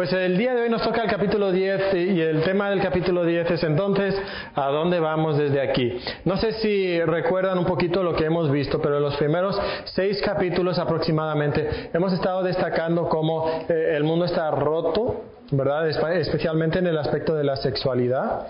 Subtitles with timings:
[0.00, 3.22] Pues el día de hoy nos toca el capítulo 10 y el tema del capítulo
[3.22, 4.16] 10 es entonces,
[4.54, 6.00] ¿a dónde vamos desde aquí?
[6.24, 10.18] No sé si recuerdan un poquito lo que hemos visto, pero en los primeros seis
[10.22, 15.88] capítulos aproximadamente hemos estado destacando cómo eh, el mundo está roto, ¿verdad?
[15.88, 18.46] Especialmente en el aspecto de la sexualidad.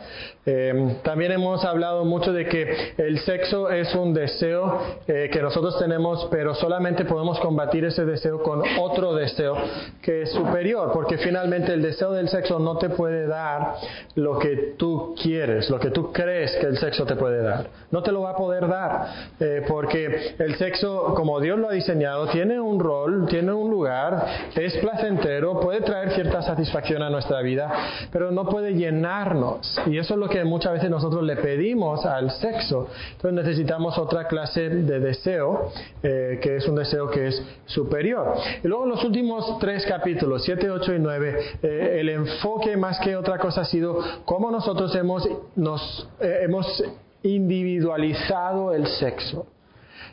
[0.46, 5.78] Eh, también hemos hablado mucho de que el sexo es un deseo eh, que nosotros
[5.78, 9.56] tenemos, pero solamente podemos combatir ese deseo con otro deseo
[10.02, 13.74] que es superior, porque finalmente el deseo del sexo no te puede dar
[14.14, 17.68] lo que tú quieres, lo que tú crees que el sexo te puede dar.
[17.90, 19.06] No te lo va a poder dar,
[19.38, 24.26] eh, porque el sexo, como Dios lo ha diseñado, tiene un rol, tiene un lugar,
[24.54, 27.70] es placentero, puede traer cierta satisfacción a nuestra vida,
[28.12, 29.80] pero no puede llenarnos.
[29.86, 32.88] Y eso es lo que muchas veces nosotros le pedimos al sexo.
[33.12, 35.70] Entonces necesitamos otra clase de deseo,
[36.02, 38.34] eh, que es un deseo que es superior.
[38.62, 42.98] Y luego en los últimos tres capítulos, 7, 8 y 9, eh, el enfoque más
[43.00, 46.82] que otra cosa ha sido cómo nosotros hemos, nos, eh, hemos
[47.22, 49.46] individualizado el sexo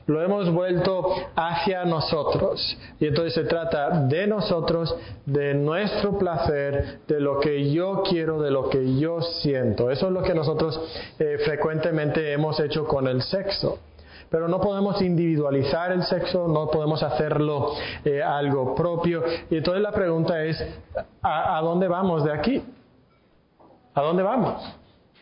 [0.07, 1.05] lo hemos vuelto
[1.35, 2.77] hacia nosotros.
[2.99, 8.51] Y entonces se trata de nosotros, de nuestro placer, de lo que yo quiero, de
[8.51, 9.91] lo que yo siento.
[9.91, 10.79] Eso es lo que nosotros
[11.19, 13.79] eh, frecuentemente hemos hecho con el sexo.
[14.29, 19.23] Pero no podemos individualizar el sexo, no podemos hacerlo eh, algo propio.
[19.49, 20.61] Y entonces la pregunta es,
[21.21, 22.61] ¿a dónde vamos de aquí?
[23.93, 24.61] ¿A dónde vamos?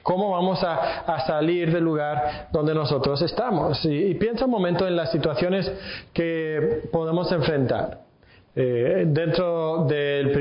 [0.05, 3.83] ¿Cómo vamos a, salir del lugar donde nosotros estamos?
[3.85, 5.71] Y, piensa un momento en las situaciones
[6.13, 8.01] que podemos enfrentar.
[8.55, 10.31] Eh, dentro de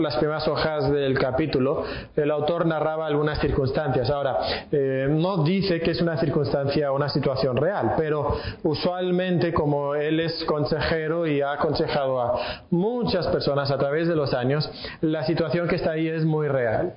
[0.00, 1.84] las primeras hojas del capítulo,
[2.16, 4.08] el autor narraba algunas circunstancias.
[4.08, 4.38] Ahora,
[4.72, 10.18] eh, no dice que es una circunstancia o una situación real, pero usualmente como él
[10.20, 14.68] es consejero y ha aconsejado a muchas personas a través de los años,
[15.02, 16.94] la situación que está ahí es muy real.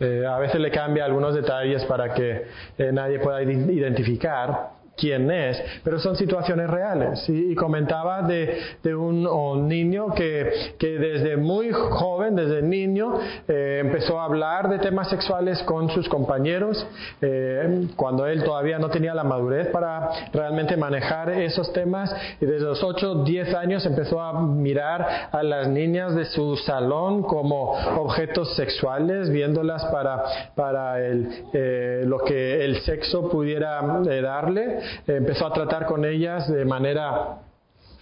[0.00, 2.46] Eh, a veces le cambia algunos detalles para que
[2.78, 7.24] eh, nadie pueda identificar, quién es, pero son situaciones reales.
[7.28, 13.14] Y, comentaba de, un, niño que, desde muy joven, desde niño,
[13.46, 16.86] eh, empezó a hablar de temas sexuales con sus compañeros,
[17.20, 22.64] eh, cuando él todavía no tenía la madurez para realmente manejar esos temas, y desde
[22.64, 28.54] los 8, 10 años empezó a mirar a las niñas de su salón como objetos
[28.56, 33.82] sexuales, viéndolas para, para el, eh, lo que el sexo pudiera
[34.22, 37.38] darle empezó a tratar con ellas de manera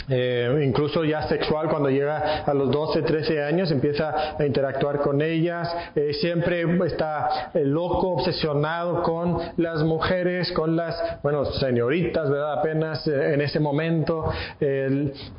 [0.09, 5.21] eh, incluso ya sexual cuando llega a los 12, 13 años, empieza a interactuar con
[5.21, 12.61] ellas, eh, siempre está eh, loco, obsesionado con las mujeres, con las, bueno, señoritas, ¿verdad?
[12.61, 14.31] Apenas en ese momento,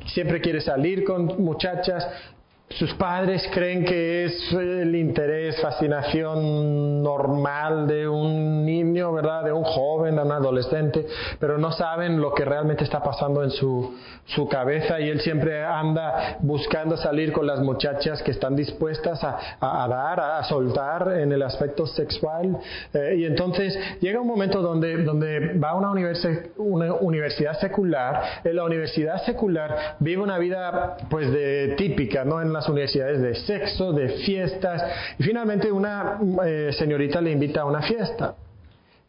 [0.06, 2.06] siempre quiere salir con muchachas,
[2.70, 9.44] sus padres creen que es el interés, fascinación normal de un niño, ¿verdad?
[9.44, 11.06] De un joven, de un adolescente,
[11.40, 13.94] pero no saben lo que realmente está pasando en su,
[14.26, 19.38] su cabeza y él siempre anda buscando salir con las muchachas que están dispuestas a,
[19.60, 22.58] a, dar, a, soltar en el aspecto sexual.
[22.92, 25.92] Eh, y entonces llega un momento donde, donde va a una,
[26.58, 32.42] una universidad secular, en la universidad secular vive una vida pues de típica, ¿no?
[32.42, 34.82] En las universidades de sexo, de fiestas,
[35.18, 38.34] y finalmente una eh, señorita le invita a una fiesta.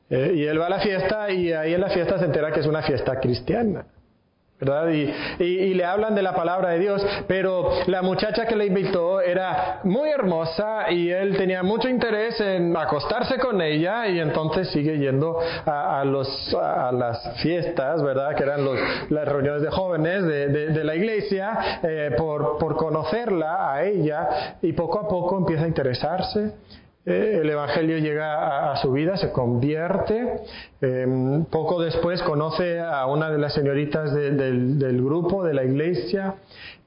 [0.09, 2.61] Eh, y él va a la fiesta y ahí en la fiesta se entera que
[2.61, 3.85] es una fiesta cristiana.
[4.59, 4.89] ¿Verdad?
[4.89, 9.79] Y, le hablan de la palabra de Dios, pero la muchacha que le invitó era
[9.83, 15.39] muy hermosa y él tenía mucho interés en acostarse con ella y entonces sigue yendo
[15.65, 18.35] a, los, a las fiestas, ¿verdad?
[18.35, 18.77] Que eran los,
[19.09, 24.99] las reuniones de jóvenes de, la iglesia eh, por, por conocerla a ella y poco
[24.99, 26.53] a poco empieza a interesarse
[27.09, 30.41] eh, el Evangelio llega a, su vida, se convierte.
[30.81, 36.35] Em, poco después conoce a una de las señoritas del, grupo, de la iglesia,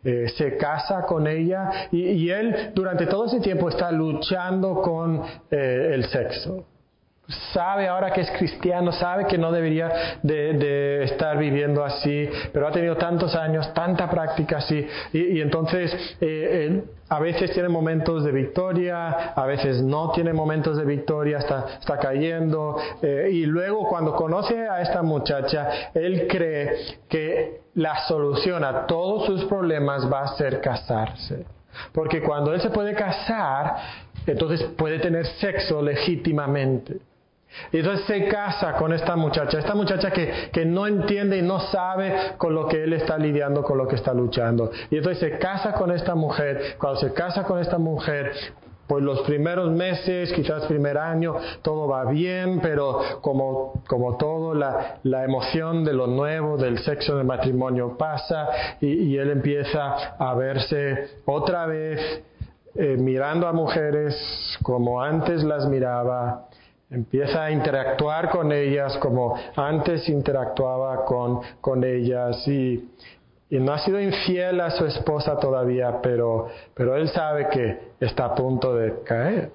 [0.04, 5.90] eh, se casa con ella y, él durante todo ese tiempo está luchando con eh,
[5.94, 6.64] el sexo
[7.52, 12.72] sabe ahora que es cristiano, sabe que no debería de, estar viviendo así, pero ha
[12.72, 19.32] tenido tantos años, tanta práctica así, y, entonces eh, a veces tiene momentos de victoria,
[19.34, 24.68] a veces no tiene momentos de victoria, está, está cayendo, eh, y luego cuando conoce
[24.68, 30.60] a esta muchacha, él cree que la solución a todos sus problemas va a ser
[30.60, 31.46] casarse.
[31.92, 33.76] Porque cuando él se puede casar,
[34.26, 36.98] entonces puede tener sexo legítimamente.
[37.72, 41.60] Y entonces se casa con esta muchacha, esta muchacha que, que, no entiende y no
[41.60, 44.70] sabe con lo que él está lidiando, con lo que está luchando.
[44.90, 48.32] Y entonces se casa con esta mujer, cuando se casa con esta mujer,
[48.92, 54.98] pues los primeros meses, quizás primer año, todo va bien, pero como, como todo, la,
[55.04, 58.48] la, emoción de lo nuevo, del sexo del matrimonio pasa
[58.80, 62.22] y, él empieza a verse otra vez
[62.74, 64.14] eh, mirando a mujeres
[64.62, 66.48] como antes las miraba,
[66.92, 72.90] empieza a interactuar con ellas como antes interactuaba con, con ellas y,
[73.48, 78.26] y no ha sido infiel a su esposa todavía, pero, pero él sabe que está
[78.26, 79.52] a punto de caer.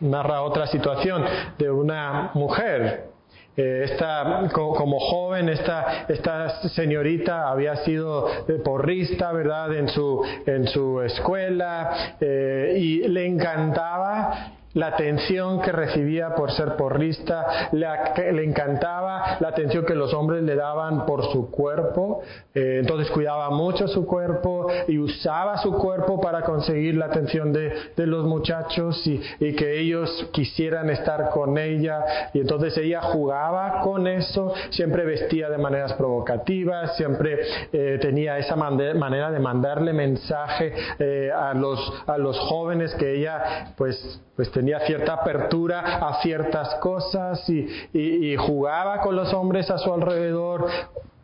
[0.00, 1.24] Narra otra situación
[1.58, 3.08] de una mujer.
[3.56, 8.26] Eh, esta, como, joven, esta, esta señorita había sido
[8.64, 16.34] porrista, ¿verdad?, en su, en su escuela eh, y le encantaba la atención que recibía
[16.34, 22.22] por ser porrista, le, encantaba la atención que los hombres le daban por su cuerpo,
[22.54, 27.72] eh, entonces cuidaba mucho su cuerpo y usaba su cuerpo para conseguir la atención de,
[27.96, 32.30] de los muchachos y, y, que ellos quisieran estar con ella.
[32.32, 37.40] Y entonces ella jugaba con eso, siempre vestía de maneras provocativas, siempre
[37.72, 43.72] eh, tenía esa manera de mandarle mensaje eh, a, los, a los jóvenes que ella
[43.76, 49.90] pues pues tenía cierta apertura a ciertas cosas y, jugaba con los hombres a su
[49.90, 50.66] alrededor,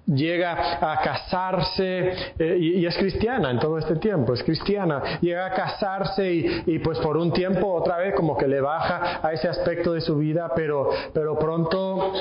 [0.06, 5.50] llega a casarse eh, y, es cristiana en todo este tiempo, es cristiana, llega a
[5.50, 9.48] casarse y, y, pues por un tiempo otra vez como que le baja a ese
[9.48, 12.12] aspecto de su vida, pero, pero pronto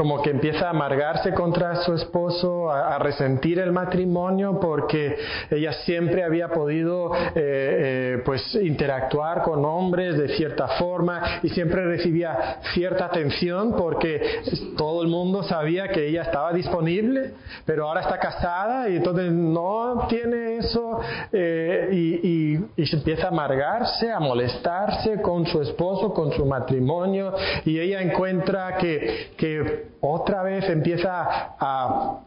[0.00, 5.14] como que empieza a amargarse contra su esposo, a, resentir el matrimonio porque
[5.50, 11.84] ella siempre había podido eh, eh, pues interactuar con hombres de cierta forma y siempre
[11.84, 14.40] recibía cierta atención porque
[14.74, 17.32] todo el mundo sabía que ella estaba disponible,
[17.66, 20.98] pero ahora está casada y entonces no tiene eso
[21.30, 27.34] eh, y, y, se empieza a amargarse, a molestarse con su esposo, con su matrimonio
[27.66, 32.20] y ella encuentra que, que otra vez empieza a,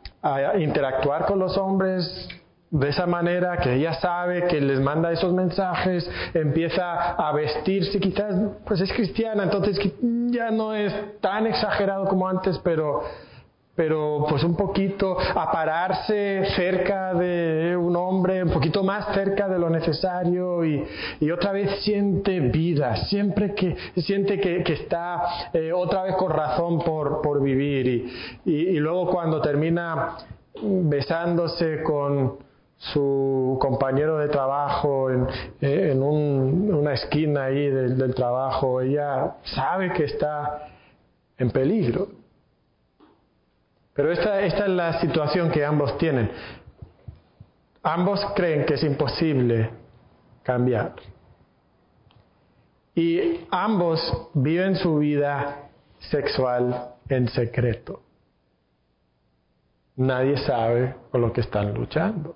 [0.57, 2.29] interactuar con los hombres
[2.71, 8.33] de esa manera que ella sabe que les manda esos mensajes, empieza a vestirse, quizás
[8.65, 9.77] pues es cristiana, entonces
[10.31, 13.03] ya no es tan exagerado como antes, pero
[13.75, 19.57] pero pues un poquito a pararse cerca de un hombre, un poquito más cerca de
[19.57, 20.83] lo necesario y,
[21.31, 26.79] otra vez siente vida, siempre que siente que, que está eh, otra vez con razón
[26.83, 27.87] por, por vivir
[28.45, 30.17] y, y, luego cuando termina
[30.61, 32.37] besándose con
[32.77, 35.27] su compañero de trabajo en,
[35.61, 40.67] en un, una esquina ahí del trabajo, ella sabe que está
[41.39, 42.22] en peligro
[43.93, 46.31] pero esta, esta es la situación que ambos tienen.
[47.83, 49.69] Ambos creen que es imposible
[50.41, 50.95] cambiar.
[52.95, 55.69] Y ambos viven su vida
[55.99, 58.01] sexual en secreto.
[59.95, 62.35] Nadie sabe con lo que están luchando.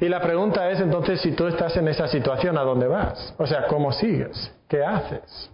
[0.00, 3.34] Y la pregunta es entonces si tú estás en esa situación, ¿a dónde vas?
[3.38, 4.52] O sea, ¿cómo sigues?
[4.68, 5.50] ¿Qué haces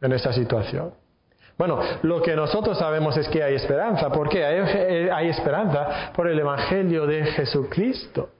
[0.00, 0.92] en esa situación?
[1.60, 4.10] Bueno, lo que nosotros sabemos es que hay esperanza.
[4.10, 4.46] ¿Por qué?
[4.46, 8.30] Hay, hay esperanza por el Evangelio de Jesucristo.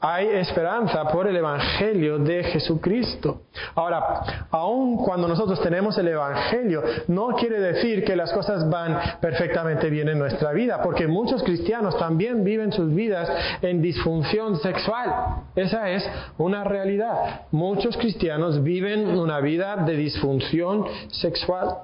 [0.00, 3.42] Hay esperanza por el Evangelio de Jesucristo.
[3.74, 9.90] Ahora, aun cuando nosotros tenemos el Evangelio, no quiere decir que las cosas van perfectamente
[9.90, 13.28] bien en nuestra vida, porque muchos cristianos también viven sus vidas
[13.62, 15.42] en disfunción sexual.
[15.56, 16.08] Esa es
[16.38, 17.46] una realidad.
[17.50, 21.78] Muchos cristianos viven una vida de disfunción sexual.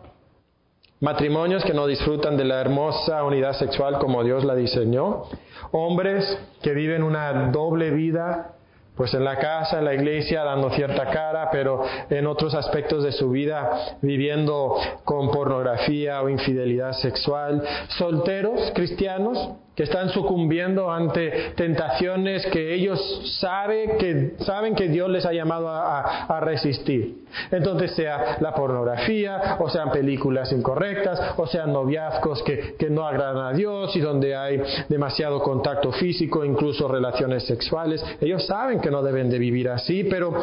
[1.00, 5.24] Matrimonios que no disfrutan de la hermosa unidad sexual como Dios la diseñó.
[5.72, 8.54] Hombres que viven una doble vida,
[8.96, 13.12] pues en la casa, en la iglesia, dando cierta cara, pero en otros aspectos de
[13.12, 14.74] su vida viviendo
[15.04, 17.62] con pornografía o infidelidad sexual.
[17.88, 22.98] Solteros cristianos que están sucumbiendo ante tentaciones que ellos
[23.38, 27.24] saben que, saben que Dios les ha llamado a, resistir.
[27.50, 33.44] Entonces sea la pornografía, o sean películas incorrectas, o sean noviazgos que, que no agradan
[33.44, 38.02] a Dios y donde hay demasiado contacto físico, incluso relaciones sexuales.
[38.20, 40.40] Ellos saben que no deben de vivir así, pero,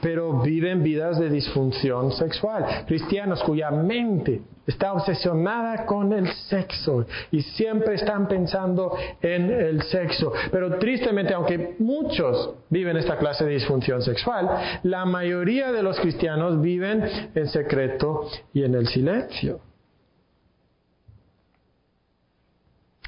[0.00, 2.84] pero viven vidas de disfunción sexual.
[2.86, 10.32] Cristianos cuya mente está obsesionada con el sexo y siempre están pensando en el sexo.
[10.50, 16.60] Pero tristemente, aunque muchos viven esta clase de disfunción sexual, la mayoría de los cristianos
[16.60, 17.04] viven
[17.34, 19.60] en secreto y en el silencio.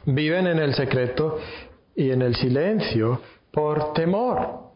[0.05, 1.39] Viven en el secreto
[1.95, 4.68] y en el silencio por temor.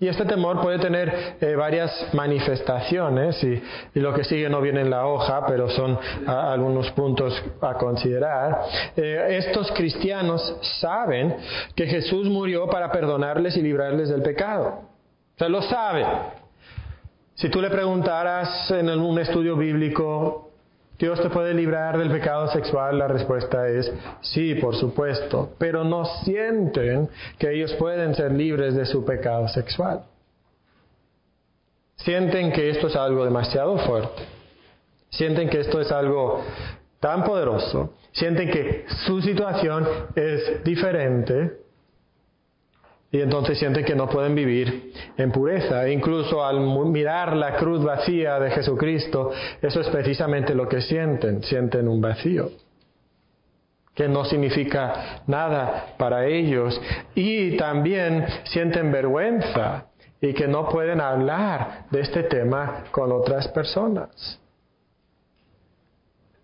[0.00, 3.60] Y este temor puede tener eh, varias manifestaciones y,
[3.94, 8.62] lo que sigue no viene en la hoja, pero son algunos puntos a considerar.
[8.96, 11.36] Eh, estos cristianos saben
[11.74, 14.82] que Jesús murió para perdonarles y librarles del pecado.
[15.40, 16.06] O lo saben.
[17.34, 20.47] Si tú le preguntaras en un estudio bíblico,
[20.98, 26.04] Dios te puede librar del pecado sexual, la respuesta es sí, por supuesto, pero no
[26.24, 30.02] sienten que ellos pueden ser libres de su pecado sexual.
[31.96, 34.22] Sienten que esto es algo demasiado fuerte.
[35.10, 36.44] Sienten que esto es algo
[37.00, 37.94] tan poderoso.
[38.12, 39.86] Sienten que su situación
[40.16, 41.67] es diferente
[43.10, 45.86] y entonces sienten que no pueden vivir en pureza.
[45.86, 49.30] E incluso al mirar la cruz vacía de Jesucristo,
[49.62, 51.42] eso es precisamente lo que sienten.
[51.42, 52.50] Sienten un vacío
[53.98, 56.80] que no significa nada para ellos.
[57.16, 59.86] Y también sienten vergüenza
[60.20, 64.40] y que no pueden hablar de este tema con otras personas.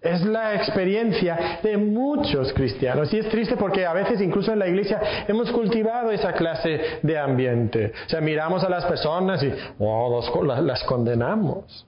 [0.05, 3.13] Es la experiencia de muchos cristianos.
[3.15, 7.19] Y es triste porque a veces incluso en la iglesia hemos cultivado esa clase de
[7.19, 7.93] ambiente.
[8.07, 10.21] O sea, miramos a las personas y oh,
[10.63, 11.87] las condenamos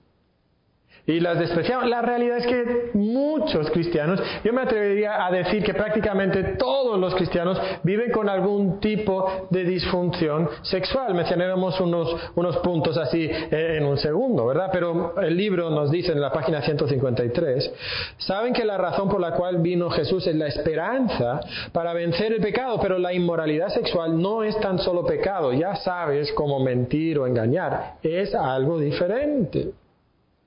[1.06, 1.88] y las despreciamos.
[1.88, 7.14] La realidad es que muchos cristianos, yo me atrevería a decir que prácticamente todos los
[7.14, 11.14] cristianos viven con algún tipo de disfunción sexual.
[11.14, 14.70] Mencionaremos unos, unos puntos así eh, en un segundo, ¿verdad?
[14.72, 17.72] Pero el libro nos dice en la página 153,
[18.18, 21.40] saben que la razón por la cual vino Jesús es la esperanza
[21.72, 26.32] para vencer el pecado, pero la inmoralidad sexual no es tan solo pecado, ya sabes
[26.32, 29.85] cómo mentir o engañar, es algo diferente.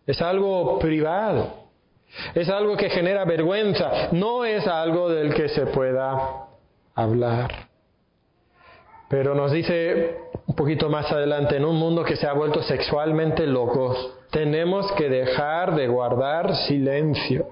[0.09, 1.53] Es algo privado.
[2.33, 4.09] Es algo que genera vergüenza.
[4.11, 6.47] No es algo del que se pueda
[6.95, 7.67] hablar.
[9.07, 13.45] Pero nos dice un poquito más adelante, en un mundo que se ha vuelto sexualmente
[13.45, 13.95] loco,
[14.31, 17.47] tenemos que dejar de guardar silencio.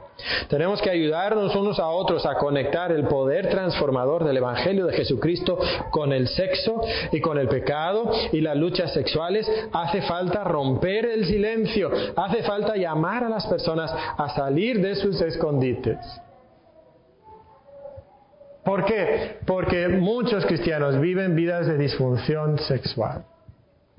[0.49, 5.59] Tenemos que ayudarnos unos a otros a conectar el poder transformador del Evangelio de Jesucristo
[5.91, 6.81] con el sexo
[7.11, 9.49] y con el pecado y las luchas sexuales.
[9.73, 15.21] Hace falta romper el silencio, hace falta llamar a las personas a salir de sus
[15.21, 15.97] escondites.
[18.63, 19.37] ¿Por qué?
[19.45, 23.23] Porque muchos cristianos viven vidas de disfunción sexual.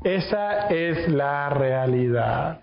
[0.04, 2.60] Esa es la realidad.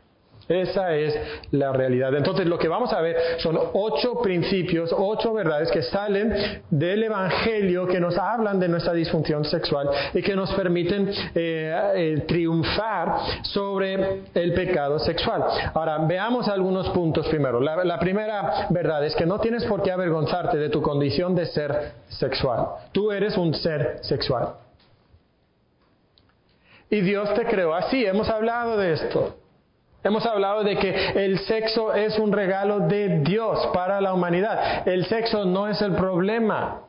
[0.48, 1.18] Esa es
[1.52, 2.14] la realidad.
[2.14, 7.88] Entonces lo que vamos a ver son ocho principios, ocho verdades que salen del Evangelio
[7.88, 14.22] que nos hablan de nuestra disfunción sexual y que nos permiten eh, eh, triunfar sobre
[14.34, 15.44] el pecado sexual.
[15.74, 17.60] Ahora, veamos algunos puntos primero.
[17.60, 21.48] La, la primera verdad es que no tienes por qué avergonzarte de tu condición de
[21.48, 22.68] ser sexual.
[22.92, 24.54] Tú eres un ser sexual.
[26.90, 28.06] Y Dios te creó así.
[28.06, 29.36] Hemos hablado de esto.
[30.05, 34.88] Hemos hablado de que el sexo es un regalo de Dios para la humanidad.
[34.88, 36.81] El sexo no es el problema.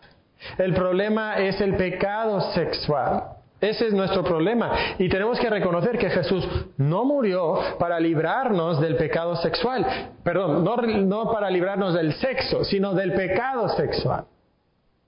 [0.58, 3.22] El problema es el pecado sexual.
[3.58, 4.70] Ese es nuestro problema.
[4.98, 6.46] Y tenemos que reconocer que Jesús
[6.76, 10.12] no murió para librarnos del pecado sexual.
[10.22, 10.62] Perdón,
[11.08, 14.26] no, para librarnos del sexo, sino del pecado sexual.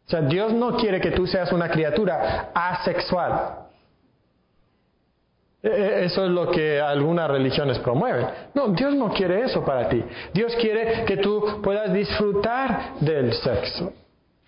[0.06, 3.67] O sea, Dios no quiere que tú seas una criatura asexual.
[5.68, 8.26] E, e, eso es lo que algunas religiones promueven.
[8.54, 10.02] No, Dios no quiere eso para ti.
[10.32, 13.92] Dios quiere que tú puedas disfrutar del sexo.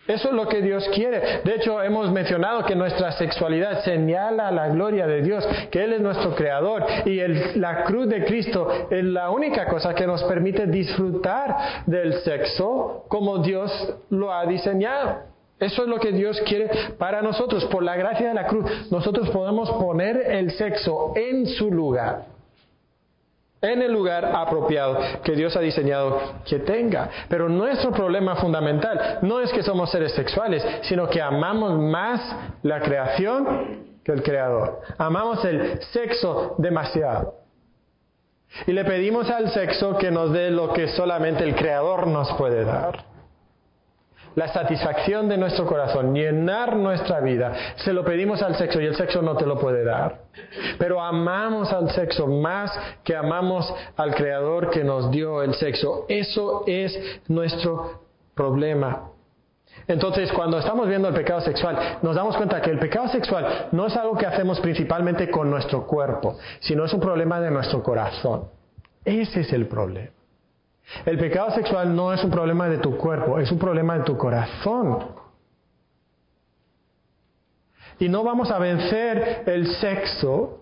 [0.07, 1.43] Eso es lo que Dios quiere.
[1.45, 6.01] De hecho, hemos mencionado que nuestra sexualidad señala la gloria de Dios, que Él es
[6.01, 7.21] nuestro creador y
[7.59, 13.39] la cruz de Cristo es la única cosa que nos permite disfrutar del sexo como
[13.39, 13.71] Dios
[14.09, 15.30] lo ha diseñado.
[15.61, 17.67] Eso es lo que Dios quiere para nosotros.
[17.67, 22.25] Por la gracia de la cruz, nosotros podemos poner el sexo en su lugar.
[23.61, 27.11] En el lugar apropiado que Dios ha diseñado que tenga.
[27.29, 32.23] Pero nuestro problema fundamental no es que somos seres sexuales, sino que amamos más
[32.63, 34.81] la creación que el creador.
[34.97, 37.35] Amamos el sexo demasiado.
[38.67, 42.65] Y le pedimos al sexo que nos dé lo que solamente el creador nos puede
[42.65, 43.10] dar
[44.35, 48.95] la satisfacción de nuestro corazón, llenar nuestra vida, se lo pedimos al sexo y el
[48.95, 50.23] sexo no te lo puede dar.
[50.79, 52.73] Pero amamos al sexo más
[53.05, 56.07] que amamos al Creador que nos dio el sexo.
[56.09, 58.03] Eso es nuestro
[58.35, 59.11] problema.
[59.87, 63.87] Entonces, cuando estamos viendo el pecado sexual, nos damos cuenta que el pecado sexual no
[63.87, 68.49] es algo que hacemos principalmente con nuestro cuerpo, sino es un problema de nuestro corazón.
[69.05, 70.20] Ese es el problema.
[71.05, 74.17] El pecado sexual no es un problema de tu cuerpo, es un problema de tu
[74.17, 74.99] corazón.
[77.99, 80.61] Y no vamos a vencer el sexo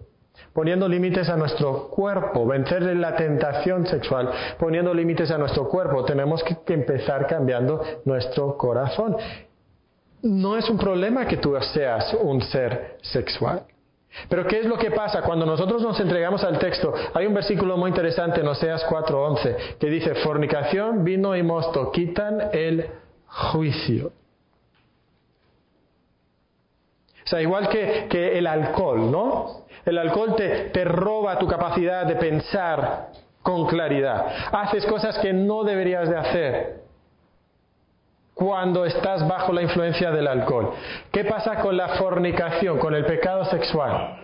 [0.53, 6.05] poniendo límites a nuestro cuerpo, vencer la tentación sexual, poniendo límites a nuestro cuerpo.
[6.05, 9.17] Tenemos que, empezar cambiando nuestro corazón.
[10.23, 13.63] No es un problema que tú seas un ser sexual.
[14.29, 16.93] Pero ¿qué es lo que pasa cuando nosotros nos entregamos al texto?
[17.15, 22.51] Hay un versículo muy interesante en Oseas 4:11 que dice, fornicación, vino y mosto quitan
[22.53, 22.87] el
[23.27, 24.13] juicio.
[27.25, 29.67] O sea, igual que, que el alcohol, ¿no?
[29.85, 33.11] El alcohol te, te roba tu capacidad de pensar
[33.43, 34.27] con claridad.
[34.53, 36.88] Haces cosas que no deberías de hacer
[38.39, 40.73] cuando estás bajo la influencia del alcohol.
[41.11, 44.21] ¿Qué pasa con la fornicación, con el pecado sexual?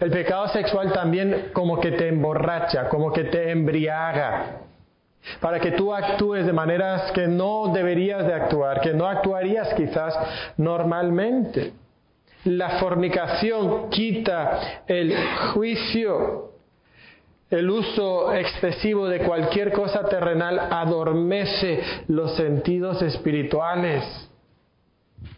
[0.00, 4.58] El pecado sexual también como que te emborracha, como que te embriaga,
[5.40, 10.18] para que tú actúes de maneras que no deberías de actuar, que no actuarías quizás
[10.56, 11.74] normalmente.
[12.42, 15.16] La fornicación quita el
[15.52, 16.45] juicio.
[17.50, 24.02] El uso excesivo de cualquier cosa terrenal adormece los sentidos espirituales.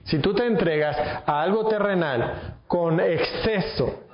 [0.04, 0.96] Si tú te entregas
[1.26, 4.04] a algo terrenal con exceso,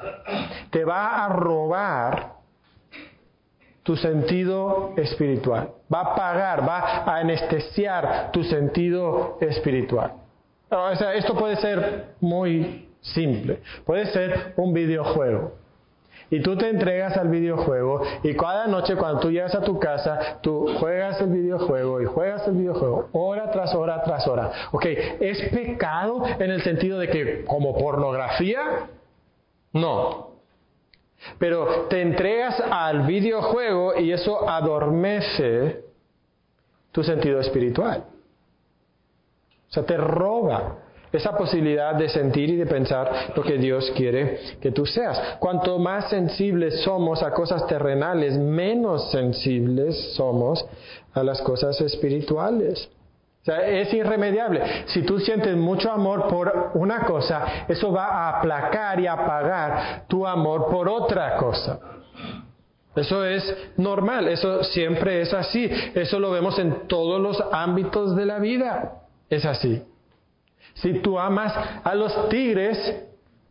[0.70, 2.34] te va a robar
[3.84, 5.70] tu sentido espiritual.
[5.92, 10.14] Va a pagar, va a anestesiar tu sentido espiritual.
[11.14, 13.60] esto puede ser muy simple.
[13.84, 15.63] Puede ser un videojuego.
[16.34, 20.40] Y tú te entregas al videojuego y cada noche cuando tú llegas a tu casa,
[20.42, 24.50] tú juegas el videojuego y juegas el videojuego hora tras hora tras hora.
[24.72, 28.88] Ok, ¿es pecado en el sentido de que como pornografía?
[29.72, 30.30] No.
[31.38, 35.84] Pero te entregas al videojuego y eso adormece
[36.90, 38.06] tu sentido espiritual.
[39.68, 40.78] O sea, te roba
[41.16, 45.36] esa posibilidad de sentir y de pensar lo que Dios quiere que tú seas.
[45.38, 50.66] Cuanto más sensibles somos a cosas terrenales, menos sensibles somos
[51.12, 52.90] a las cosas espirituales.
[53.42, 54.62] O sea, es irremediable.
[54.86, 60.26] Si tú sientes mucho amor por una cosa, eso va a aplacar y apagar tu
[60.26, 61.78] amor por otra cosa.
[62.96, 65.70] Eso es normal, eso siempre es así.
[65.94, 69.02] Eso lo vemos en todos los ámbitos de la vida.
[69.28, 69.82] Es así.
[70.74, 73.04] Si tú amas a los tigres,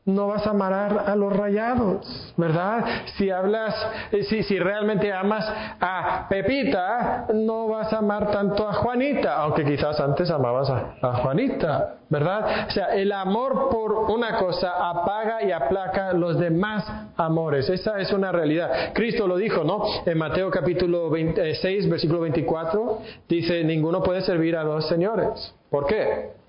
[0.06, 2.84] no vas a amar a los rayados, ¿verdad?
[3.16, 3.74] Si hablas,
[4.12, 5.46] eh, si, si realmente amas
[5.80, 11.14] a Pepita, no vas a amar tanto a Juanita, aunque quizás antes amabas a, a,
[11.16, 12.68] Juanita, ¿verdad?
[12.68, 17.70] O sea, el amor por una cosa apaga y aplaca los demás amores.
[17.70, 18.92] Esa es una realidad.
[18.94, 19.84] Cristo lo dijo, ¿no?
[20.06, 25.56] En Mateo capítulo 26, eh, versículo 24, dice, ninguno puede servir a dos señores.
[25.70, 26.43] ¿Por qué?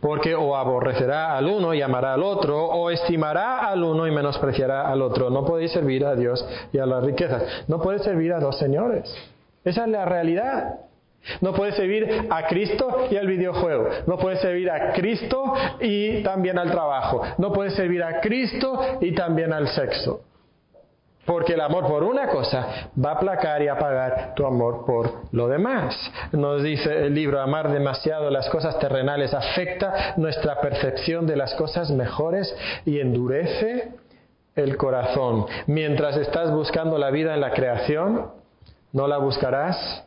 [0.00, 4.88] Porque o aborrecerá al uno y amará al otro, o estimará al uno y menospreciará
[4.90, 5.30] al otro.
[5.30, 7.42] No podéis servir a Dios y a las riquezas.
[7.68, 9.14] No puedes servir a dos señores.
[9.64, 10.80] Esa es la realidad.
[11.40, 13.88] No puedes servir a Cristo y al videojuego.
[14.06, 17.22] No puedes servir a Cristo y también al trabajo.
[17.38, 20.22] No puedes servir a Cristo y también al sexo.
[21.26, 25.48] Porque el amor por una cosa va a aplacar y apagar tu amor por lo
[25.48, 25.94] demás.
[26.32, 31.90] Nos dice el libro, amar demasiado las cosas terrenales afecta nuestra percepción de las cosas
[31.90, 32.54] mejores
[32.86, 33.92] y endurece
[34.56, 35.46] el corazón.
[35.66, 38.32] Mientras estás buscando la vida en la creación,
[38.92, 40.04] no la buscarás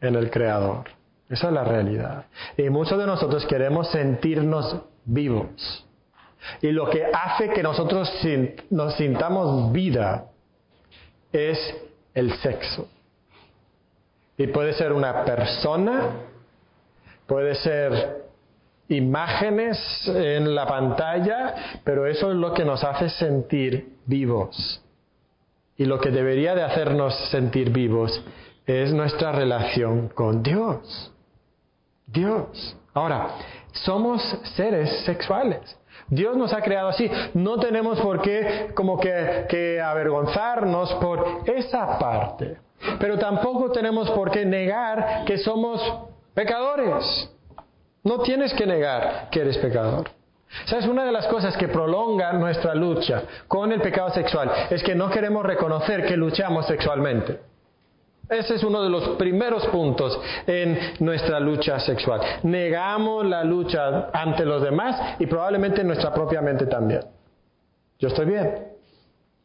[0.00, 0.84] en el Creador.
[1.30, 2.26] Esa es la realidad.
[2.58, 5.86] Y muchos de nosotros queremos sentirnos vivos.
[6.60, 8.10] Y lo que hace que nosotros
[8.70, 10.26] nos sintamos vida
[11.32, 11.58] es
[12.14, 12.88] el sexo.
[14.36, 16.10] Y puede ser una persona,
[17.26, 18.22] puede ser
[18.88, 24.82] imágenes en la pantalla, pero eso es lo que nos hace sentir vivos.
[25.76, 28.22] Y lo que debería de hacernos sentir vivos
[28.66, 31.12] es nuestra relación con Dios.
[32.06, 32.76] Dios.
[32.94, 33.28] Ahora,
[33.72, 34.22] somos
[34.54, 35.78] seres sexuales.
[36.12, 37.10] Dios nos ha creado así.
[37.32, 42.58] No tenemos por qué como que, avergonzarnos por esa parte.
[43.00, 45.80] Pero tampoco tenemos por qué negar que somos
[46.34, 47.30] pecadores.
[48.04, 50.10] No tienes que negar que eres pecador.
[50.66, 50.86] ¿Sabes?
[50.86, 55.08] Una de las cosas que prolonga nuestra lucha con el pecado sexual es que no
[55.08, 57.40] queremos reconocer que luchamos sexualmente.
[58.32, 62.20] Ese es uno de los primeros puntos en nuestra lucha sexual.
[62.44, 67.02] Negamos la lucha ante los demás y probablemente en nuestra propia mente también.
[67.98, 68.68] Yo estoy bien.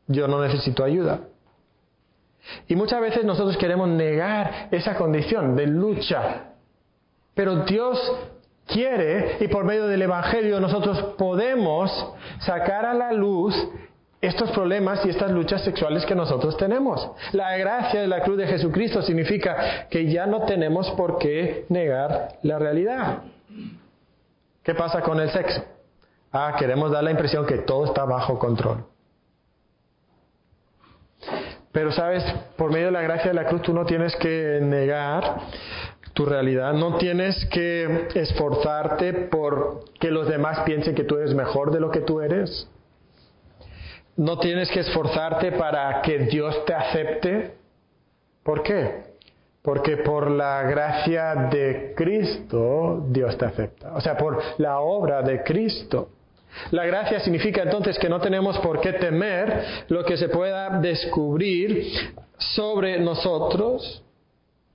[0.07, 1.19] Yo no necesito ayuda.
[2.67, 6.53] Y muchas veces nosotros queremos negar esa condición de lucha.
[7.33, 7.99] Pero Dios
[8.65, 11.91] quiere y por medio del Evangelio nosotros podemos
[12.39, 13.53] sacar a la luz
[14.21, 17.09] estos problemas y estas luchas sexuales que nosotros tenemos.
[17.33, 22.37] La gracia de la cruz de Jesucristo significa que ya no tenemos por qué negar
[22.41, 23.23] la realidad.
[24.63, 25.63] ¿Qué pasa con el sexo?
[26.31, 28.83] Ah, queremos dar la impresión que todo está bajo control.
[31.71, 32.23] Pero sabes,
[32.57, 35.41] por medio de la gracia de la cruz tú no tienes que negar
[36.13, 41.71] tu realidad, no tienes que esforzarte por que los demás piensen que tú eres mejor
[41.71, 42.67] de lo que tú eres.
[44.17, 47.53] No tienes que esforzarte para que Dios te acepte.
[48.43, 49.03] ¿Por qué?
[49.61, 53.93] Porque por la gracia de Cristo Dios te acepta.
[53.93, 56.09] O sea, por la obra de Cristo.
[56.71, 62.15] La gracia significa entonces que no tenemos por qué temer lo que se pueda descubrir
[62.37, 64.03] sobre nosotros,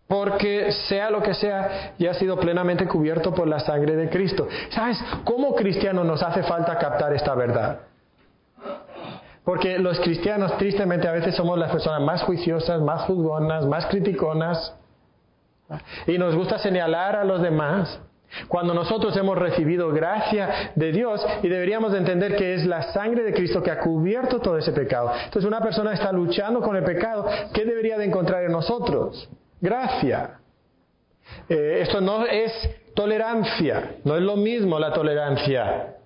[0.07, 4.46] porque sea lo que sea, ya ha sido plenamente cubierto por la sangre de Cristo.
[4.70, 5.02] ¿Sabes?
[5.24, 7.81] Como cristiano nos hace falta captar esta verdad.
[9.44, 14.74] Porque los cristianos tristemente a veces somos las personas más juiciosas, más juzgonas, más criticonas.
[16.07, 18.00] Y nos gusta señalar a los demás.
[18.48, 23.24] Cuando nosotros hemos recibido gracia de Dios y deberíamos de entender que es la sangre
[23.24, 25.12] de Cristo que ha cubierto todo ese pecado.
[25.24, 29.28] Entonces una persona está luchando con el pecado, ¿qué debería de encontrar en nosotros?
[29.61, 30.38] Gracia.
[31.48, 32.52] Eh, esto no es
[32.94, 35.96] tolerancia, no es lo mismo la tolerancia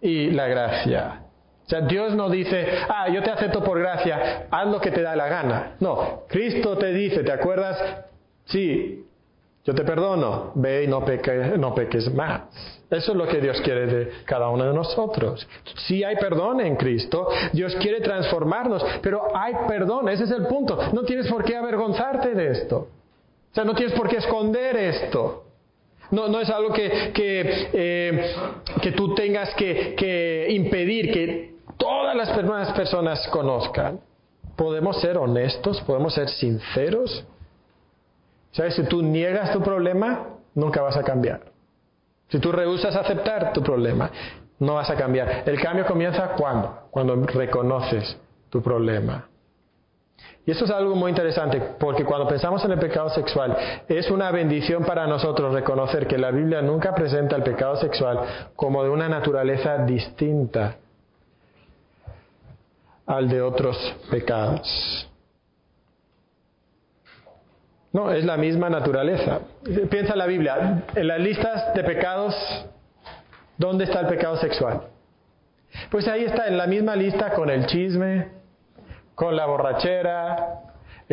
[0.00, 1.25] y la gracia.
[1.66, 5.02] O sea, Dios no dice, ah, yo te acepto por gracia, haz lo que te
[5.02, 5.72] da la gana.
[5.80, 7.76] No, Cristo te dice, ¿te acuerdas?
[8.44, 9.04] Sí,
[9.64, 12.42] yo te perdono, ve y no peques, no peques más.
[12.88, 15.44] Eso es lo que Dios quiere de cada uno de nosotros.
[15.88, 20.78] Sí hay perdón en Cristo, Dios quiere transformarnos, pero hay perdón, ese es el punto.
[20.92, 22.76] No tienes por qué avergonzarte de esto.
[23.50, 25.46] O sea, no tienes por qué esconder esto.
[26.12, 28.34] No, no es algo que, que, eh,
[28.80, 31.55] que tú tengas que, que impedir, que
[32.06, 33.98] todas las personas conozcan.
[34.54, 37.24] Podemos ser honestos, podemos ser sinceros.
[38.52, 38.76] ¿Sabes?
[38.76, 41.40] Si tú niegas tu problema, nunca vas a cambiar.
[42.28, 44.10] Si tú rehusas aceptar tu problema,
[44.60, 45.42] no vas a cambiar.
[45.46, 46.88] El cambio comienza cuando?
[46.90, 48.16] Cuando reconoces
[48.50, 49.28] tu problema.
[50.46, 53.56] Y eso es algo muy interesante, porque cuando pensamos en el pecado sexual,
[53.88, 58.20] es una bendición para nosotros reconocer que la Biblia nunca presenta el pecado sexual
[58.54, 60.76] como de una naturaleza distinta
[63.06, 63.76] al de otros
[64.10, 65.08] pecados.
[67.92, 69.40] No, es la misma naturaleza.
[69.90, 72.34] Piensa la Biblia, en las listas de pecados,
[73.56, 74.82] ¿dónde está el pecado sexual?
[75.90, 78.28] Pues ahí está, en la misma lista con el chisme,
[79.14, 80.60] con la borrachera,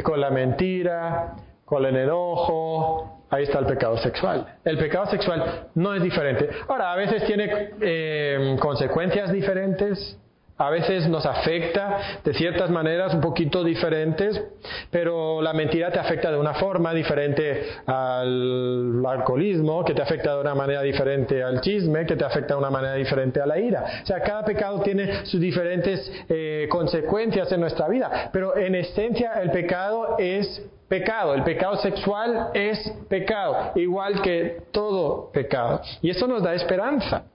[0.04, 4.58] con la mentira, con el enojo, ahí está el pecado sexual.
[4.66, 6.50] El pecado sexual no es diferente.
[6.68, 10.20] Ahora, a veces tiene eh, consecuencias diferentes,
[10.66, 14.42] a veces nos afecta de ciertas maneras un poquito diferentes,
[14.90, 20.42] pero la mentira te afecta de una forma diferente al alcoholismo, que te afecta de
[20.42, 24.02] una manera diferente al chisme, que te afecta de una manera diferente a la ira.
[24.04, 29.34] O sea, cada pecado tiene sus diferentes eh, consecuencias en nuestra vida, pero en esencia
[29.42, 31.34] el pecado es pecado.
[31.34, 32.78] El pecado sexual es
[33.10, 35.82] pecado, igual que todo pecado.
[36.02, 37.33] Y eso nos da esperanza.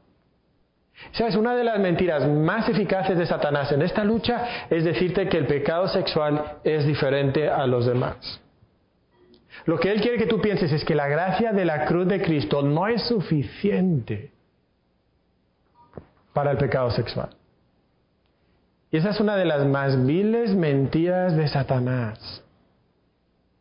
[1.13, 1.37] ¿Sabes?
[1.37, 5.47] Una de las mentiras más eficaces de Satanás en esta lucha es decirte que el
[5.47, 8.41] pecado sexual es diferente a los demás.
[9.65, 12.23] Lo que él quiere que tú pienses es que la gracia de la cruz de
[12.23, 14.33] Cristo no es suficiente
[16.33, 17.31] para el pecado sexual.
[18.91, 22.43] Y esa es una de las más viles mentiras de Satanás.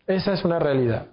[0.05, 1.07] Esa es una realidad.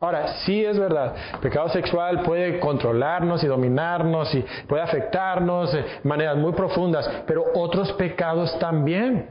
[0.00, 6.36] Ahora, sí es verdad, pecado sexual puede controlarnos y dominarnos y puede afectarnos de maneras
[6.36, 9.30] muy profundas, pero otros pecados también.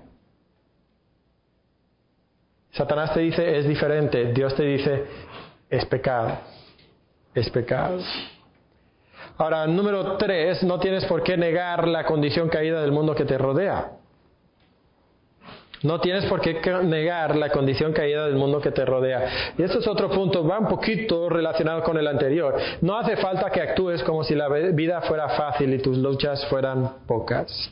[2.71, 5.05] Satanás te dice es diferente, Dios te dice
[5.69, 6.37] es pecado,
[7.33, 7.99] es pecado.
[9.37, 13.37] Ahora, número tres, no tienes por qué negar la condición caída del mundo que te
[13.37, 13.91] rodea.
[15.83, 19.53] No tienes por qué negar la condición caída del mundo que te rodea.
[19.57, 22.55] Y este es otro punto, va un poquito relacionado con el anterior.
[22.81, 27.05] No hace falta que actúes como si la vida fuera fácil y tus luchas fueran
[27.05, 27.71] pocas.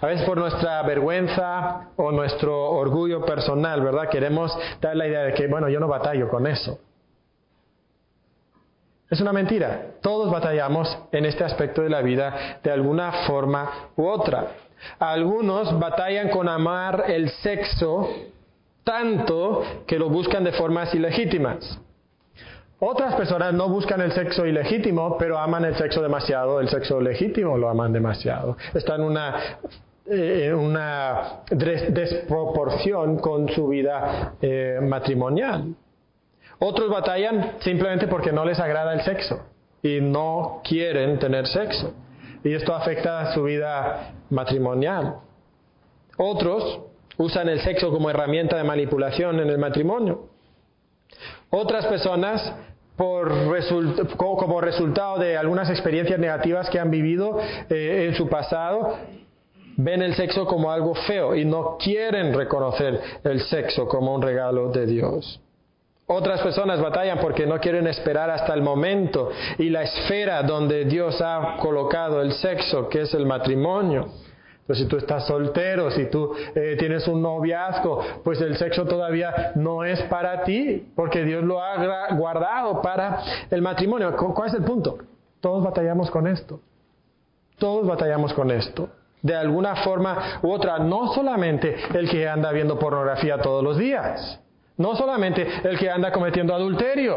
[0.00, 4.08] A veces por nuestra vergüenza o nuestro orgullo personal, ¿verdad?
[4.08, 6.78] Queremos dar la idea de que, bueno, yo no batallo con eso.
[9.10, 9.94] Es una mentira.
[10.02, 14.46] Todos batallamos en este aspecto de la vida de alguna forma u otra.
[14.98, 18.08] Algunos batallan con amar el sexo
[18.84, 21.80] tanto que lo buscan de formas ilegítimas.
[22.78, 27.56] Otras personas no buscan el sexo ilegítimo, pero aman el sexo demasiado, el sexo legítimo
[27.56, 28.56] lo aman demasiado.
[28.74, 29.34] Están en una,
[30.08, 30.52] eh,
[31.50, 35.74] desproporción con su vida eh, matrimonial.
[36.58, 39.40] Otros batallan simplemente porque no les agrada el sexo
[39.82, 41.94] y no quieren tener sexo.
[42.44, 45.16] Y esto afecta a su vida matrimonial.
[46.16, 46.80] Otros
[47.18, 50.28] usan el sexo como herramienta de manipulación en el matrimonio.
[51.50, 52.54] Otras personas,
[52.96, 53.32] por
[54.16, 57.38] como resultado de algunas experiencias negativas que han vivido
[57.70, 58.96] eh, en su pasado,
[59.76, 64.70] ven el sexo como algo feo y no quieren reconocer el sexo como un regalo
[64.70, 65.40] de Dios.
[66.08, 71.20] Otras personas batallan porque no quieren esperar hasta el momento y la esfera donde Dios
[71.20, 74.06] ha colocado el sexo, que es el matrimonio.
[74.66, 79.52] Pues si tú estás soltero, si tú eh, tienes un noviazgo, pues el sexo todavía
[79.56, 84.14] no es para ti, porque Dios lo ha guardado para el matrimonio.
[84.16, 84.98] ¿Cuál es el punto?
[85.40, 86.60] Todos batallamos con esto.
[87.58, 88.88] Todos batallamos con esto.
[89.22, 94.40] De alguna forma u otra, no solamente el que anda viendo pornografía todos los días.
[94.76, 97.16] No solamente el que anda cometiendo adulterio.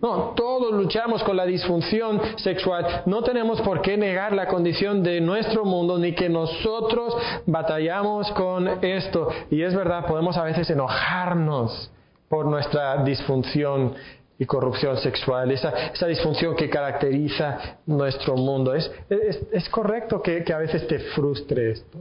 [0.00, 3.02] No, todos luchamos con la disfunción sexual.
[3.06, 8.84] No tenemos por qué negar la condición de nuestro mundo ni que nosotros batallamos con
[8.84, 9.28] esto.
[9.50, 11.90] Y es verdad, podemos a veces enojarnos
[12.28, 13.94] por nuestra disfunción
[14.38, 18.72] y corrupción sexual, esa, disfunción que caracteriza nuestro mundo.
[18.72, 21.98] Es, es, correcto que, a veces te frustre esto,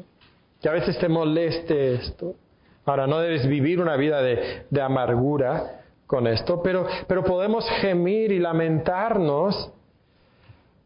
[0.62, 2.36] que a veces te moleste esto.
[2.88, 8.39] Ahora, no debes vivir una vida de, amargura con esto, pero, pero podemos gemir y
[8.39, 9.73] lamentarnos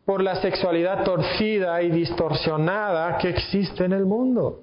[0.04, 4.62] por la sexualidad torcida y distorsionada que existe en el mundo.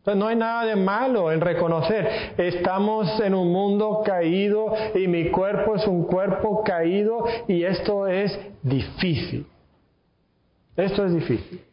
[0.00, 5.30] Entonces, no hay nada de malo en reconocer, estamos en un mundo caído y mi
[5.30, 9.46] cuerpo es un cuerpo caído y esto es difícil.
[10.76, 11.65] Esto es difícil.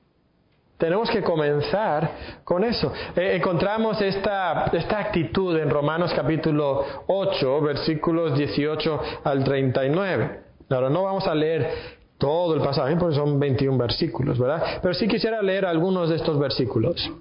[0.77, 2.91] Tenemos que comenzar con eso.
[3.15, 10.39] Eh, encontramos esta, esta actitud en Romanos capítulo 8, versículos 18 al 39.
[10.69, 11.69] Ahora no vamos a leer
[12.17, 14.79] todo el pasaje porque son 21 versículos, ¿verdad?
[14.81, 17.12] Pero sí quisiera leer algunos de estos versículos.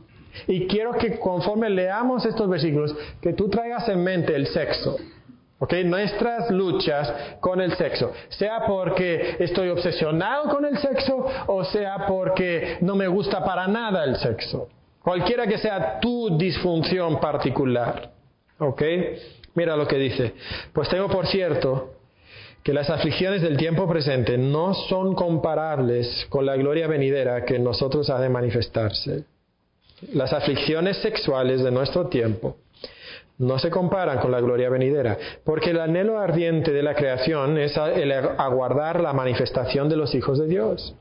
[0.47, 4.97] Y quiero que conforme leamos estos versículos, que tú traigas en mente el sexo.
[5.85, 12.79] Nuestras luchas con el sexo, sea porque estoy obsesionado con el sexo o sea porque
[12.81, 14.69] no me gusta para nada el sexo.
[15.03, 18.11] Cualquiera que sea tu disfunción particular.
[18.59, 18.83] ¿Ok?
[19.55, 20.35] Mira lo que dice.
[20.73, 21.95] Pues tengo por cierto
[22.63, 27.65] que las aflicciones del tiempo presente no son comparables con la gloria venidera que en
[27.65, 29.25] nosotros ha de manifestarse.
[30.13, 32.57] Las aflicciones sexuales de nuestro tiempo
[33.43, 37.77] no se comparan con la gloria venidera, porque el anhelo ardiente de la creación es
[37.77, 40.95] el aguardar la manifestación de los hijos de Dios.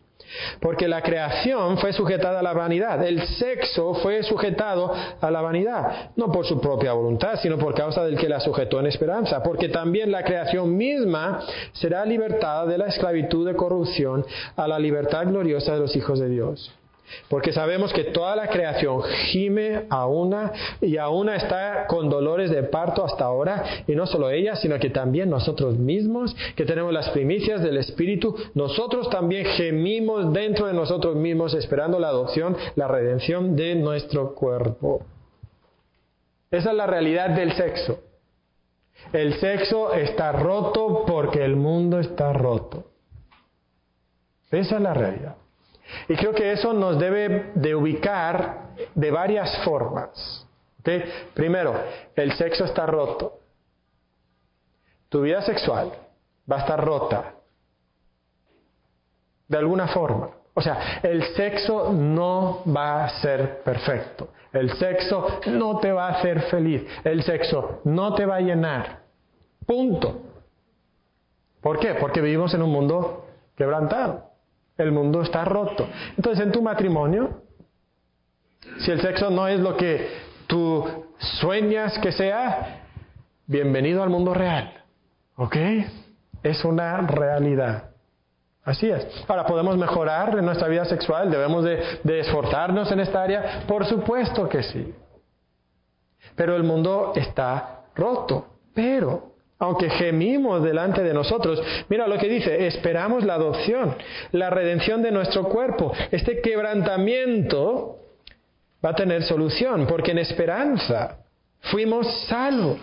[0.60, 6.12] Porque la creación fue sujetada a la vanidad, el sexo fue sujetado a la vanidad,
[6.16, 9.70] no por su propia voluntad, sino por causa del que la sujetó en esperanza, porque
[9.70, 11.42] también la creación misma
[11.74, 14.26] será libertada de la esclavitud de corrupción
[14.56, 16.72] a la libertad gloriosa de los hijos de Dios.
[17.30, 22.52] Porque sabemos que toda la creación gime a una y a una está con dolores
[22.52, 26.94] de parto hasta ahora, y no solo ella, sino que también nosotros mismos, que tenemos
[26.94, 32.88] las primicias del Espíritu, nosotros también gemimos dentro de nosotros mismos esperando la adopción, la
[32.88, 35.06] redención de nuestro cuerpo.
[36.50, 38.00] Esa es la realidad del sexo.
[39.14, 42.86] El sexo está roto porque el mundo está roto.
[44.52, 45.36] Esa es la realidad.
[46.08, 50.48] Y creo que eso nos debe de ubicar de varias formas.
[51.34, 51.76] Primero,
[52.16, 53.40] el sexo está roto.
[55.10, 55.92] Tu vida sexual
[56.50, 57.34] va a estar rota.
[59.48, 60.30] De alguna forma.
[60.54, 64.30] O sea, el sexo no va a ser perfecto.
[64.52, 66.84] El sexo no te va a hacer feliz.
[67.04, 69.00] El sexo no te va a llenar.
[69.66, 70.22] Punto.
[71.62, 71.94] ¿Por qué?
[71.96, 73.26] Porque vivimos en un mundo
[73.56, 74.31] quebrantado.
[74.82, 75.88] El mundo está roto.
[76.18, 77.44] Entonces, en tu matrimonio,
[78.80, 80.10] si el sexo no es lo que
[80.48, 80.84] tú
[81.40, 82.82] sueñas que sea,
[83.46, 84.74] bienvenido al mundo real.
[85.36, 85.56] ¿Ok?
[86.42, 87.92] Es una realidad.
[88.64, 89.06] Así es.
[89.28, 91.30] Ahora, ¿podemos mejorar en nuestra vida sexual?
[91.30, 93.64] ¿Debemos de, de, esforzarnos en esta área?
[93.68, 94.96] Por supuesto que sí.
[96.36, 98.48] Pero el mundo está roto.
[98.74, 99.31] Pero
[99.62, 101.64] aunque gemimos delante de nosotros.
[101.88, 103.96] Mira lo que dice, esperamos la adopción,
[104.34, 105.94] la redención de nuestro cuerpo.
[106.12, 107.96] Este quebrantamiento
[108.84, 111.22] va a tener solución, porque en esperanza
[111.62, 112.80] Fuimos salvos.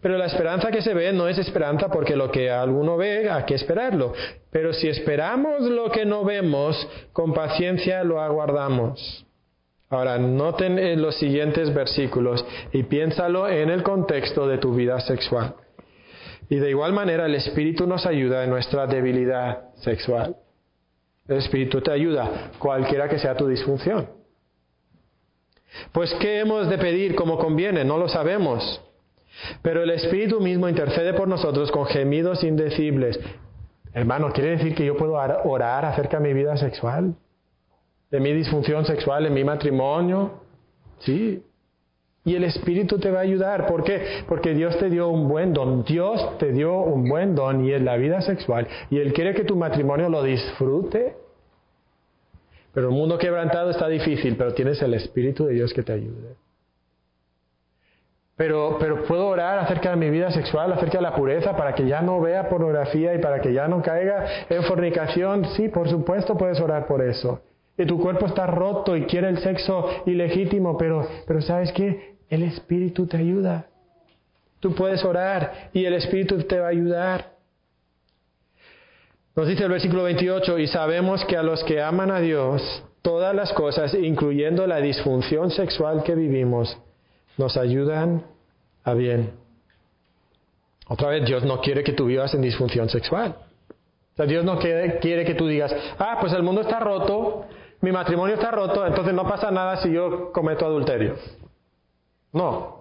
[0.00, 3.44] Pero la esperanza que se ve no es esperanza porque lo que alguno ve hay
[3.44, 4.12] que esperarlo.
[4.50, 9.24] Pero si esperamos lo que no vemos, con paciencia lo aguardamos.
[9.88, 15.54] Ahora, noten los siguientes versículos y piénsalo en el contexto de tu vida sexual.
[16.48, 20.36] Y de igual manera el Espíritu nos ayuda en nuestra debilidad sexual.
[21.26, 24.08] El Espíritu te ayuda, cualquiera que sea tu disfunción.
[25.92, 27.84] Pues, ¿qué hemos de pedir como conviene?
[27.84, 28.80] No lo sabemos.
[29.62, 33.18] Pero el Espíritu mismo intercede por nosotros con gemidos indecibles.
[33.92, 37.14] Hermano, ¿quiere decir que yo puedo orar acerca de mi vida sexual?
[38.10, 40.42] ¿De mi disfunción sexual en mi matrimonio?
[41.00, 41.42] Sí.
[42.26, 43.68] Y el Espíritu te va a ayudar.
[43.68, 44.02] ¿Por qué?
[44.28, 45.84] Porque Dios te dio un buen don.
[45.84, 48.66] Dios te dio un buen don y es la vida sexual.
[48.90, 51.14] Y Él quiere que tu matrimonio lo disfrute.
[52.74, 56.34] Pero el mundo quebrantado está difícil, pero tienes el Espíritu de Dios que te ayude.
[58.34, 61.86] Pero, pero puedo orar acerca de mi vida sexual, acerca de la pureza, para que
[61.86, 65.44] ya no vea pornografía y para que ya no caiga en fornicación.
[65.56, 67.40] Sí, por supuesto puedes orar por eso.
[67.78, 72.15] Y tu cuerpo está roto y quiere el sexo ilegítimo, pero, pero ¿sabes qué?
[72.28, 73.66] El Espíritu te ayuda.
[74.60, 77.36] Tú puedes orar y el Espíritu te va a ayudar.
[79.36, 83.34] Nos dice el versículo 28, y sabemos que a los que aman a Dios, todas
[83.34, 86.78] las cosas, incluyendo la disfunción sexual que vivimos,
[87.36, 88.24] nos ayudan
[88.82, 89.32] a bien.
[90.88, 93.36] Otra vez, Dios no quiere que tú vivas en disfunción sexual.
[94.14, 97.44] O sea, Dios no quiere, quiere que tú digas, ah, pues el mundo está roto,
[97.82, 101.16] mi matrimonio está roto, entonces no pasa nada si yo cometo adulterio.
[102.36, 102.76] No.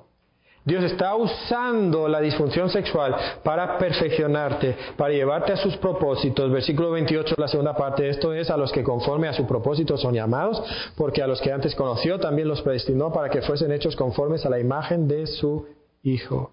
[0.66, 6.52] Dios está usando la disfunción sexual para perfeccionarte, para llevarte a sus propósitos.
[6.52, 10.14] Versículo 28, la segunda parte, esto es a los que conforme a su propósito son
[10.14, 10.62] llamados,
[10.98, 14.50] porque a los que antes conoció también los predestinó para que fuesen hechos conformes a
[14.50, 15.68] la imagen de su
[16.04, 16.52] Hijo.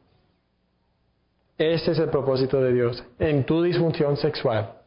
[1.58, 4.81] Ese es el propósito de Dios en tu disfunción sexual.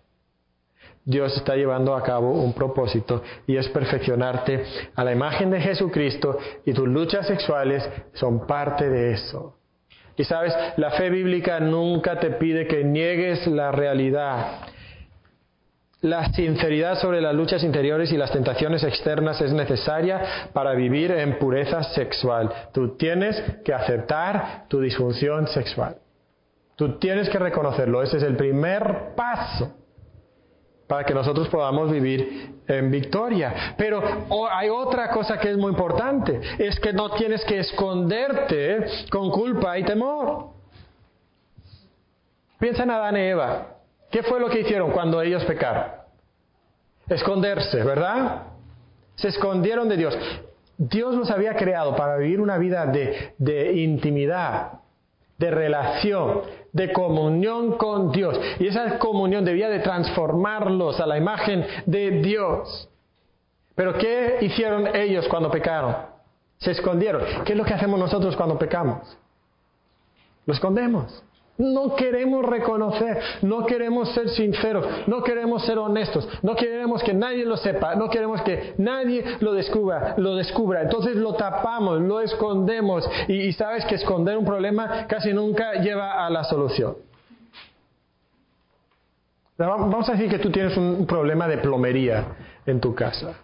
[1.05, 4.63] Dios está llevando a cabo un propósito y es perfeccionarte
[4.95, 9.55] a la imagen de Jesucristo y tus luchas sexuales son parte de eso.
[10.17, 14.61] Y sabes, la fe bíblica nunca te pide que niegues la realidad.
[16.01, 21.37] La sinceridad sobre las luchas interiores y las tentaciones externas es necesaria para vivir en
[21.37, 22.51] pureza sexual.
[22.73, 25.97] Tú tienes que aceptar tu disfunción sexual.
[26.75, 28.01] Tú tienes que reconocerlo.
[28.01, 29.84] Ese es el primer paso
[30.87, 33.75] para que nosotros podamos vivir en victoria.
[33.77, 34.01] Pero
[34.51, 39.77] hay otra cosa que es muy importante, es que no tienes que esconderte con culpa
[39.77, 40.49] y temor.
[42.59, 43.67] Piensa en Adán y Eva.
[44.11, 45.91] ¿Qué fue lo que hicieron cuando ellos pecaron?
[47.09, 48.43] Esconderse, ¿verdad?
[49.15, 50.17] Se escondieron de Dios.
[50.77, 54.79] Dios los había creado para vivir una vida de, de intimidad,
[55.37, 56.41] de relación,
[56.75, 58.37] de comunión con Dios.
[58.59, 62.89] Y esa comunión debía de transformarlos a la imagen de Dios.
[63.75, 65.95] Pero ¿qué hicieron ellos cuando pecaron?
[66.57, 67.23] Se escondieron.
[67.45, 69.17] ¿Qué es lo que hacemos nosotros cuando pecamos?
[70.45, 71.23] Lo escondemos.
[71.57, 77.45] No queremos reconocer, no queremos ser sinceros, no queremos ser honestos, no queremos que nadie
[77.45, 80.81] lo sepa, no queremos que nadie lo descubra, lo descubra.
[80.81, 86.29] Entonces lo tapamos, lo escondemos y, sabes que esconder un problema casi nunca lleva a
[86.29, 86.97] la solución.
[89.57, 92.25] Vamos a decir que tú tienes un problema de plomería
[92.65, 93.35] en tu casa.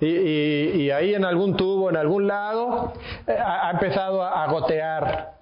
[0.00, 2.92] Y, ahí en algún tubo, en algún lado,
[3.26, 5.38] eh, ha empezado a gotear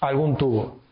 [0.00, 0.85] algún tubo.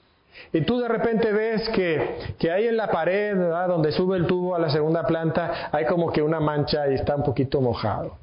[0.53, 4.55] Y tú de repente ves que, que ahí en la pared, donde sube el tubo
[4.55, 8.17] a la segunda planta, hay como que una mancha y está un poquito mojado.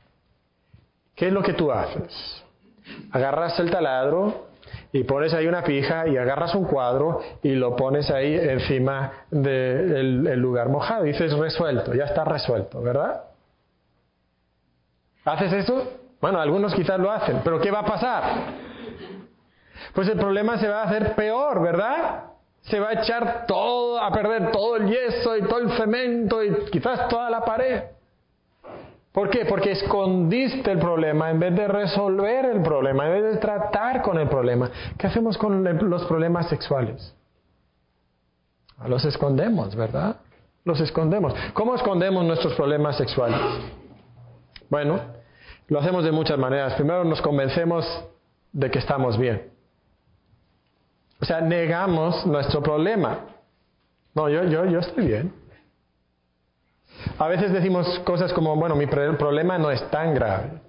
[1.15, 2.43] ¿Qué es lo que tú haces?
[3.11, 4.47] Agarras el taladro
[4.91, 10.39] y pones ahí una pija y agarras un cuadro y lo pones ahí encima del
[10.39, 11.03] lugar mojado.
[11.03, 13.23] Dices resuelto, ya está resuelto, ¿verdad?
[15.25, 15.99] ¿Haces eso?
[16.19, 18.23] Bueno, algunos quizás lo hacen, pero ¿qué va a pasar?
[19.93, 22.25] Pues el problema se va a hacer peor, ¿verdad?
[22.61, 26.53] Se va a echar todo, a perder todo el yeso y todo el cemento y
[26.71, 27.83] quizás toda la pared.
[29.11, 29.45] ¿Por qué?
[29.45, 34.17] Porque escondiste el problema en vez de resolver el problema, en vez de tratar con
[34.17, 34.71] el problema.
[34.97, 37.13] ¿Qué hacemos con los problemas sexuales?
[38.87, 40.15] Los escondemos, ¿verdad?
[40.63, 41.33] Los escondemos.
[41.53, 43.39] ¿Cómo escondemos nuestros problemas sexuales?
[44.69, 45.01] Bueno,
[45.67, 46.75] lo hacemos de muchas maneras.
[46.75, 47.85] Primero nos convencemos
[48.53, 49.50] de que estamos bien.
[51.21, 53.19] O sea, negamos nuestro problema.
[54.15, 55.33] No, yo, yo, yo estoy bien.
[57.17, 60.59] A veces decimos cosas como, bueno, mi problema no es tan grave.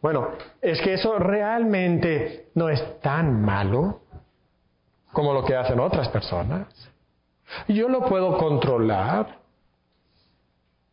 [0.00, 0.28] Bueno,
[0.60, 4.00] es que eso realmente no es tan malo
[5.12, 6.66] como lo que hacen otras personas.
[7.68, 9.38] Yo lo puedo controlar.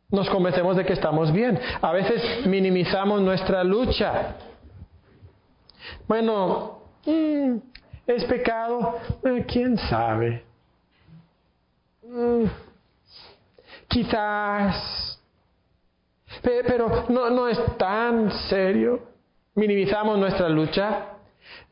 [0.10, 1.60] Nos convencemos de que estamos bien.
[1.82, 4.36] A veces minimizamos nuestra lucha.
[6.08, 7.58] Bueno, mm,
[8.08, 9.00] ¿es pecado?
[9.24, 10.44] Eh, ¿Quién sabe?
[12.04, 12.46] Mm,
[13.88, 15.20] quizás.
[16.42, 19.02] Pero no, no es tan serio.
[19.56, 21.08] Minimizamos nuestra lucha.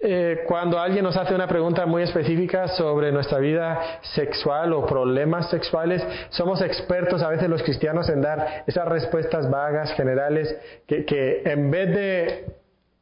[0.01, 5.49] Eh, cuando alguien nos hace una pregunta muy específica sobre nuestra vida sexual o problemas
[5.49, 10.55] sexuales, somos expertos a veces los cristianos en dar esas respuestas vagas, generales,
[10.87, 12.45] que, en vez de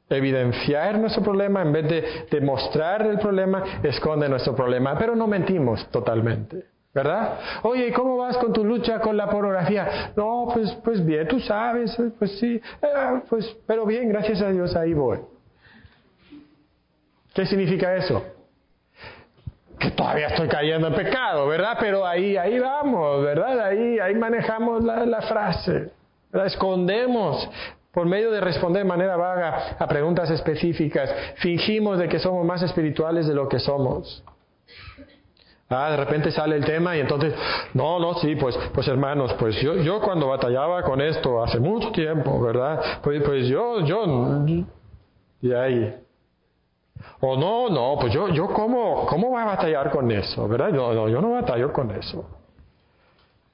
[0.09, 4.97] evidenciar nuestro problema, en vez de, demostrar el problema, esconde nuestro problema.
[4.97, 6.65] Pero no mentimos totalmente.
[6.93, 7.37] ¿verdad?
[7.61, 10.13] Oye, ¿cómo vas con tu lucha con la pornografía?
[10.15, 14.75] No, pues, pues bien, tú sabes, pues sí, eh, pues, pero bien, gracias a Dios,
[14.75, 15.19] ahí voy.
[17.37, 18.23] ¿Qué significa eso?
[19.77, 21.77] Que todavía estoy cayendo en pecado, ¿verdad?
[21.79, 23.59] Pero ahí, ahí vamos, ¿verdad?
[23.59, 25.91] Ahí, ahí manejamos la, frase.
[26.31, 27.47] La escondemos
[27.97, 31.09] por medio de responder de manera vaga a preguntas específicas.
[31.37, 34.23] Fingimos de que somos más espirituales de lo que somos.
[35.67, 37.33] Ah, de repente sale el tema y entonces,
[37.73, 41.91] no, no, sí, pues, pues hermanos, pues yo, yo cuando batallaba con esto hace mucho
[41.91, 43.01] tiempo, ¿verdad?
[43.01, 44.45] Pues, pues yo, yo,
[45.41, 45.95] y ahí,
[47.21, 50.69] o no, no, pues yo, yo cómo, cómo voy a batallar con eso, ¿verdad?
[50.69, 52.29] No, no, yo no batallo con eso.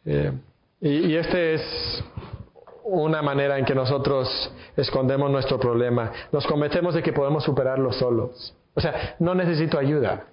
[0.04, 0.34] Eh,
[0.82, 2.04] y, y esta es
[2.84, 6.12] una manera en que nosotros escondemos nuestro problema.
[6.32, 8.56] Nos convencemos de que podemos superarlo solos.
[8.76, 10.26] O sea, no necesito ayuda.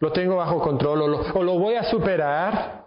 [0.00, 2.84] Lo tengo bajo control o lo, o lo voy a superar.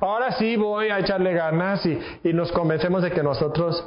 [0.00, 3.86] Ahora sí voy a echarle ganas y, y nos convencemos de que nosotros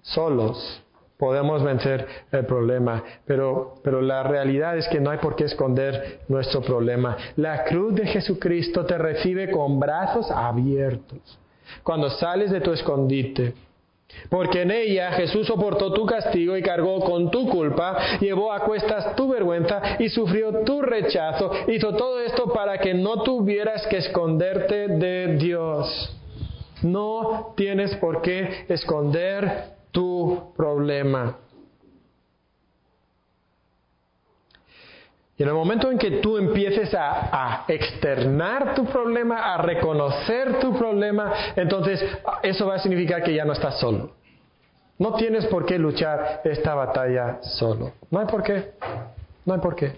[0.00, 0.82] solos
[1.18, 3.04] podemos vencer el problema.
[3.26, 7.16] Pero, pero la realidad es que no hay por qué esconder nuestro problema.
[7.36, 11.39] La cruz de Jesucristo te recibe con brazos abiertos
[11.82, 13.54] cuando sales de tu escondite.
[14.28, 19.14] Porque en ella Jesús soportó tu castigo y cargó con tu culpa, llevó a cuestas
[19.14, 21.50] tu vergüenza y sufrió tu rechazo.
[21.68, 26.16] Hizo todo esto para que no tuvieras que esconderte de Dios.
[26.82, 31.36] No tienes por qué esconder tu problema.
[35.40, 40.76] Y en el momento en que tú empieces a, externar tu problema, a reconocer tu
[40.76, 42.04] problema, entonces
[42.42, 44.10] eso va a significar que ya no estás solo.
[44.98, 47.94] No tienes por qué luchar esta batalla solo.
[48.10, 48.72] No hay por qué.
[49.46, 49.94] No hay por qué.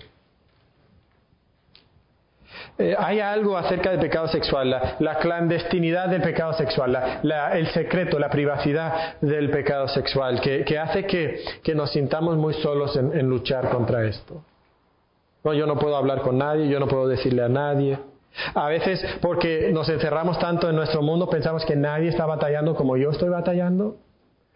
[2.78, 4.70] Eh, hay algo acerca del pecado sexual,
[5.01, 7.20] la, clandestinidad del pecado sexual,
[7.53, 13.28] el secreto, la privacidad del pecado sexual, que, hace que, nos sintamos muy solos en
[13.28, 14.45] luchar contra esto.
[15.45, 17.99] No, yo no puedo hablar con nadie, yo no puedo decirle a nadie.
[18.55, 22.97] A veces porque nos encerramos tanto en nuestro mundo pensamos que nadie está batallando como
[22.97, 23.97] yo estoy batallando.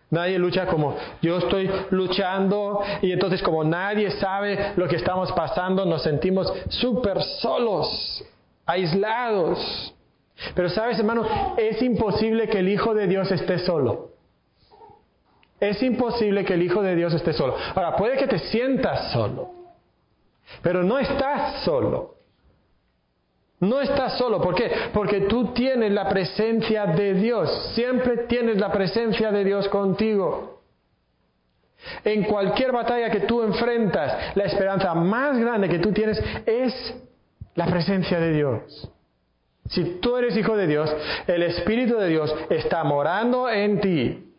[0.09, 5.85] Nadie lucha como yo estoy luchando y entonces como nadie sabe lo que estamos pasando,
[5.85, 8.25] nos sentimos súper solos,
[8.65, 9.93] aislados.
[10.55, 11.27] Pero sabes, hermano,
[11.57, 14.11] es imposible que el Hijo de Dios esté solo.
[15.59, 17.57] Es imposible que el Hijo de Dios esté solo.
[17.75, 19.51] Ahora, puede que te sientas solo,
[20.63, 22.15] pero no estás solo.
[23.61, 24.41] No estás solo.
[24.41, 24.71] ¿Por qué?
[24.93, 27.73] Porque tú tienes la presencia de Dios.
[27.75, 30.63] Siempre tienes la presencia de Dios contigo.
[32.05, 36.95] En cualquier batalla que tú enfrentas, la esperanza más grande que tú tienes es
[37.55, 38.91] la presencia de Dios.
[39.69, 40.95] Si tú eres hijo de Dios,
[41.27, 44.33] el Espíritu de Dios está morando en ti.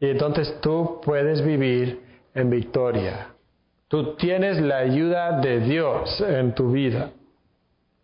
[0.00, 2.00] Y entonces tú puedes vivir
[2.34, 3.34] en victoria.
[3.90, 7.10] Tú tienes la ayuda de Dios en tu vida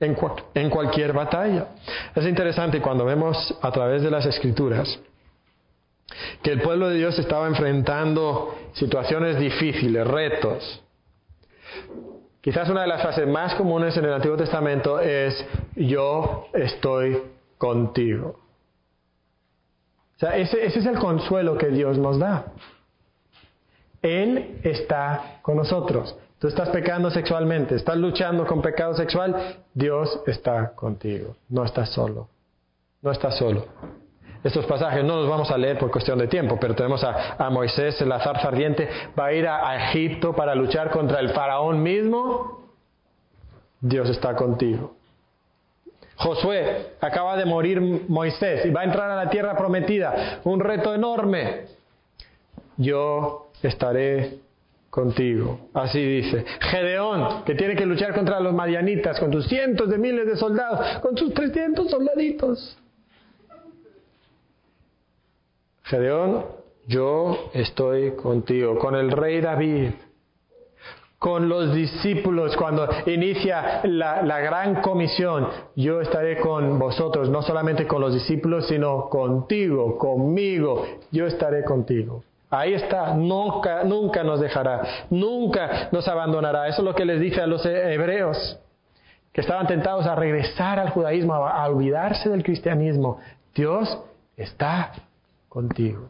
[0.01, 1.68] en, cualquier batalla.
[2.12, 4.99] Es interesante cuando vemos a través de las escrituras
[6.43, 10.82] que el pueblo de Dios estaba enfrentando situaciones difíciles, retos.
[12.41, 17.22] Quizás una de las frases más comunes en el Antiguo Testamento es yo estoy
[17.59, 18.41] contigo.
[20.16, 22.47] O sea, ese, ese es el consuelo que Dios nos da.
[24.03, 26.16] Él está con nosotros.
[26.38, 32.28] Tú estás pecando sexualmente, estás luchando con pecado sexual, Dios está contigo, no estás solo,
[33.01, 33.64] no estás solo.
[34.44, 38.01] Estos pasajes no los vamos a leer por cuestión de tiempo, pero tenemos a, Moisés,
[38.01, 38.88] el zarza ardiente,
[39.18, 42.68] va a ir a, Egipto para luchar contra el faraón mismo,
[43.80, 44.94] Dios está contigo.
[46.16, 50.94] Josué, acaba de morir Moisés y va a entrar a la tierra prometida, un reto
[50.94, 51.64] enorme.
[52.76, 54.38] yo estaré
[54.90, 55.68] contigo.
[55.74, 56.44] Así dice.
[56.61, 60.98] Gedeón, que tiene que luchar contra los madianitas, con sus cientos de miles de soldados,
[61.00, 62.78] con sus 300 soldaditos.
[65.84, 66.46] Gedeón,
[66.86, 68.78] yo estoy contigo.
[68.78, 69.90] Con el rey David,
[71.18, 75.48] con los discípulos cuando inicia la, gran comisión.
[75.74, 80.84] Yo estaré con vosotros, no solamente con los discípulos, sino contigo, conmigo.
[81.11, 82.22] Yo estaré contigo.
[82.49, 86.68] Ahí está, nunca, nunca nos dejará, nunca nos abandonará.
[86.68, 88.59] Eso es lo que les dice a los hebreos,
[89.32, 93.18] que estaban tentados a regresar al judaísmo, a, olvidarse del cristianismo.
[93.55, 93.99] Dios
[94.36, 94.92] está
[95.49, 96.09] contigo.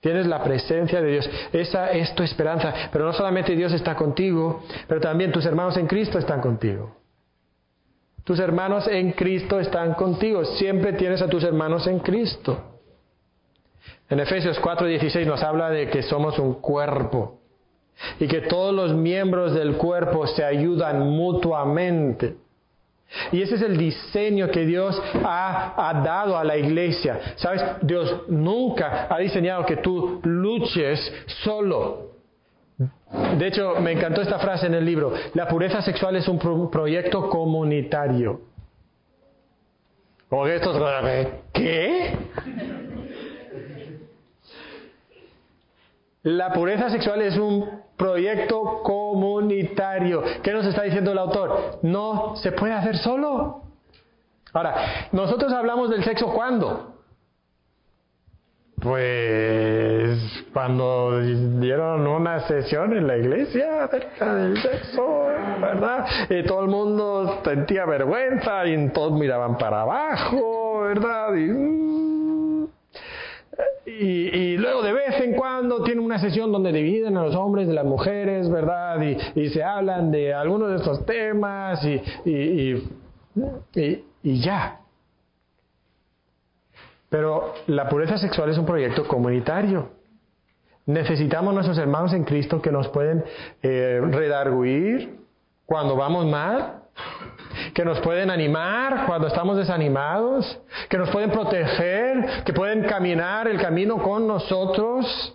[0.00, 1.30] Tienes la presencia de Dios.
[1.52, 2.72] Esa es tu esperanza.
[2.92, 6.94] Pero no solamente Dios está contigo, pero también tus hermanos en Cristo están contigo.
[8.22, 10.44] Tus hermanos en Cristo están contigo.
[10.44, 12.77] Siempre tienes a tus hermanos en Cristo.
[14.10, 17.38] En Efesios 4:16 nos habla de que somos un cuerpo
[18.18, 22.36] y que todos los miembros del cuerpo se ayudan mutuamente.
[23.32, 27.18] Y ese es el diseño que Dios ha, ha, dado a la iglesia.
[27.36, 31.10] Sabes, Dios nunca ha diseñado que tú luches
[31.42, 32.08] solo.
[33.38, 35.14] De hecho, me encantó esta frase en el libro.
[35.32, 38.42] La pureza sexual es un pro proyecto comunitario.
[40.28, 40.76] Que estos...
[41.52, 42.16] ¿Qué?
[46.28, 47.66] La pureza sexual es un
[47.96, 50.22] proyecto comunitario.
[50.42, 51.78] ¿Qué nos está diciendo el autor?
[51.80, 53.62] No se puede hacer solo.
[54.52, 56.96] Ahora, nosotros hablamos del sexo cuándo?
[58.78, 60.20] Pues
[60.52, 61.18] cuando
[61.60, 65.28] dieron una sesión en la iglesia acerca del sexo,
[65.62, 66.06] ¿verdad?
[66.28, 71.34] Y todo el mundo sentía vergüenza y todos miraban para abajo, ¿verdad?
[71.36, 72.07] Y,
[73.88, 77.74] y, luego de vez en cuando tiene una sesión donde dividen a los hombres de
[77.74, 79.00] las mujeres, ¿verdad?
[79.34, 82.00] Y, se hablan de algunos de estos temas y,
[84.22, 84.80] y ya.
[87.08, 89.88] Pero la pureza sexual es un proyecto comunitario.
[90.86, 93.24] Necesitamos nuestros hermanos en Cristo que nos pueden
[93.62, 95.18] eh, redarguir
[95.66, 96.77] cuando vamos mal,
[97.74, 103.60] que nos pueden animar cuando estamos desanimados, que nos pueden proteger, que pueden caminar el
[103.60, 105.34] camino con nosotros.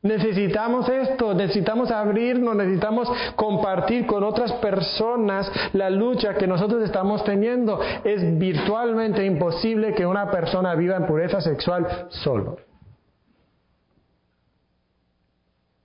[0.00, 7.80] Necesitamos esto, necesitamos abrirnos, necesitamos compartir con otras personas la lucha que nosotros estamos teniendo.
[8.04, 12.58] Es virtualmente imposible que una persona viva en pureza sexual solo.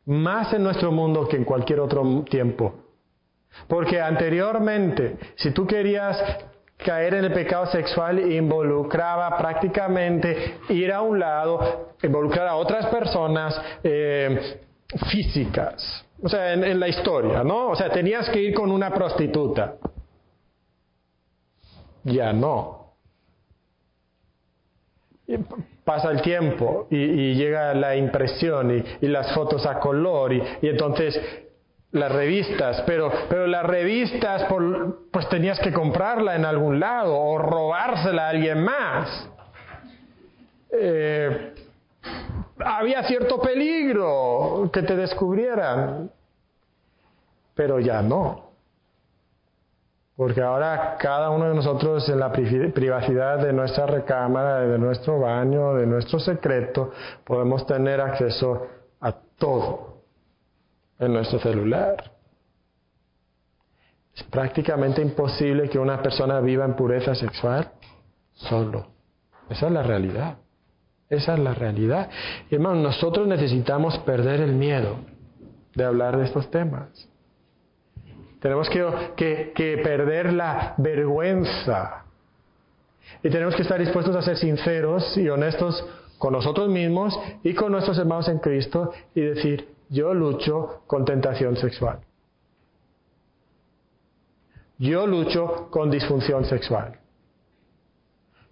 [0.05, 2.82] Más en nuestro mundo que en cualquier otro tiempo.
[3.67, 6.21] Porque anteriormente, si tú querías
[6.77, 13.59] caer en el pecado sexual involucraba prácticamente ir a un lado, involucrar a otras personas
[13.83, 14.59] eh,
[15.09, 16.05] físicas.
[16.21, 17.69] O sea, en, en la historia, ¿no?
[17.69, 19.75] O sea, tenías que ir con una prostituta.
[22.03, 22.95] Ya no.
[25.83, 31.19] pasa el tiempo y, llega la impresión y, las fotos a color y, entonces
[31.93, 34.47] las revistas, pero, pero las revistas
[35.11, 39.29] pues tenías que comprarla en algún lado o robársela a alguien más.
[40.71, 41.53] Eh,
[42.57, 46.09] había cierto peligro que te descubrieran,
[47.53, 48.53] pero ya no.
[50.15, 55.75] Porque ahora cada uno de nosotros en la privacidad de nuestra recámara, de nuestro baño,
[55.75, 56.91] de nuestro secreto,
[57.23, 58.67] podemos tener acceso
[58.99, 59.92] a todo
[60.99, 62.11] en nuestro celular.
[64.15, 67.71] Es prácticamente imposible que una persona viva en pureza sexual
[68.33, 68.87] solo.
[69.49, 70.37] Esa es la realidad.
[71.09, 72.09] Esa es la realidad.
[72.49, 74.97] hermanos, nosotros necesitamos perder el miedo
[75.75, 77.07] de hablar de estos temas.
[78.39, 82.03] Tenemos que, que perder la vergüenza.
[83.23, 85.85] Y tenemos que estar dispuestos a ser sinceros y honestos
[86.17, 91.55] con nosotros mismos y con nuestros hermanos en Cristo y decir, yo lucho con tentación
[91.55, 91.99] sexual.
[94.79, 96.97] Yo lucho con disfunción sexual.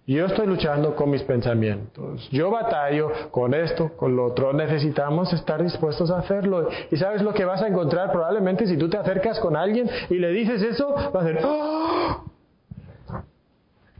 [0.06, 2.28] Yo estoy luchando con mis pensamientos.
[2.30, 4.52] Yo batallo con esto, con lo otro.
[4.52, 6.68] Necesitamos estar dispuestos a hacerlo.
[6.92, 10.18] Y sabes lo que vas a encontrar probablemente si tú te acercas con alguien y
[10.18, 12.24] le dices eso, va a decir, ¡Oh!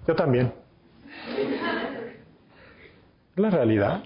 [0.07, 0.53] yo también.
[3.34, 4.05] Es la realidad.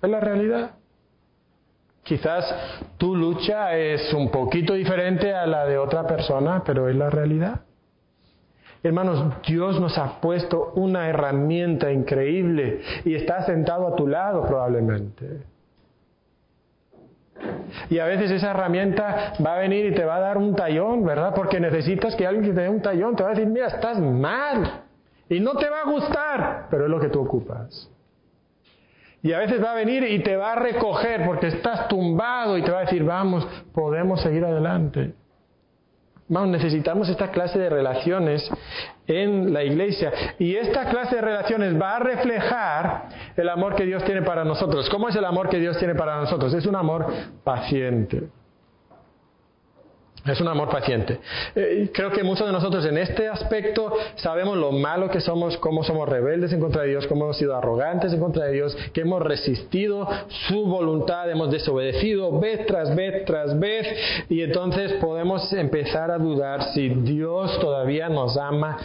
[0.00, 0.76] Es la realidad.
[2.04, 2.54] Quizás
[2.98, 7.62] tu lucha es un poquito diferente a la de otra persona, pero es la realidad.
[8.82, 15.44] Hermanos, Dios nos ha puesto una herramienta increíble y está sentado a tu lado probablemente.
[17.88, 21.06] Y a veces esa herramienta va a venir y te va a dar un tallón,
[21.06, 21.34] ¿verdad?
[21.34, 24.82] Porque necesitas que alguien te dé un tallón, te va a decir, mira, estás mal.
[25.30, 27.90] Y no te va a gustar, pero es lo que tú ocupas.
[29.24, 32.62] Y a veces va a venir y te va a recoger porque estás tumbado y
[32.62, 35.14] te va a decir, vamos, podemos seguir adelante.
[36.28, 38.46] Vamos, necesitamos esta clase de relaciones
[39.06, 40.12] en la iglesia.
[40.38, 44.90] Y esta clase de relaciones va a reflejar el amor que Dios tiene para nosotros.
[44.90, 46.52] ¿Cómo es el amor que Dios tiene para nosotros?
[46.52, 47.06] Es un amor
[47.42, 48.28] paciente.
[50.26, 51.20] Es un amor paciente.
[51.54, 55.84] Eh, creo que muchos de nosotros en este aspecto sabemos lo malo que somos, cómo
[55.84, 59.02] somos rebeldes en contra de Dios, cómo hemos sido arrogantes en contra de Dios, que
[59.02, 60.08] hemos resistido
[60.48, 63.86] su voluntad, hemos desobedecido vez tras vez tras vez,
[64.30, 68.78] y entonces podemos empezar a dudar si Dios todavía nos ama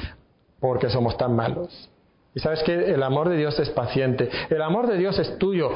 [0.59, 1.89] porque somos tan malos.
[2.35, 5.71] Y sabes que el amor de Dios es paciente, el amor de Dios es tuyo,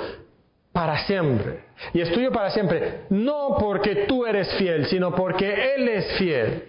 [0.74, 1.60] para siempre.
[1.94, 3.06] Y es tuyo para siempre.
[3.10, 6.64] No porque tú eres fiel, sino porque Él es fiel.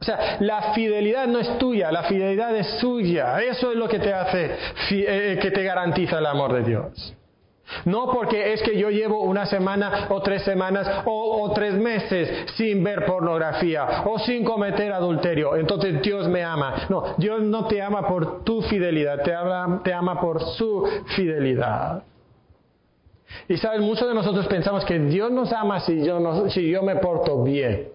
[0.00, 3.40] O sea, la fidelidad no es tuya, la fidelidad es suya.
[3.42, 4.56] Eso es lo que te hace,
[4.90, 7.14] eh, que te garantiza el amor de Dios.
[7.84, 12.82] No porque es que yo llevo una semana o tres semanas o, tres meses sin
[12.82, 15.54] ver pornografía o sin cometer adulterio.
[15.54, 16.86] Entonces Dios me ama.
[16.88, 20.84] No, Dios no te ama por tu fidelidad, te ama por su
[21.14, 22.02] fidelidad.
[23.48, 26.96] Y sabes, muchos de nosotros pensamos que Dios nos ama si yo, si yo me
[26.96, 27.88] porto bien.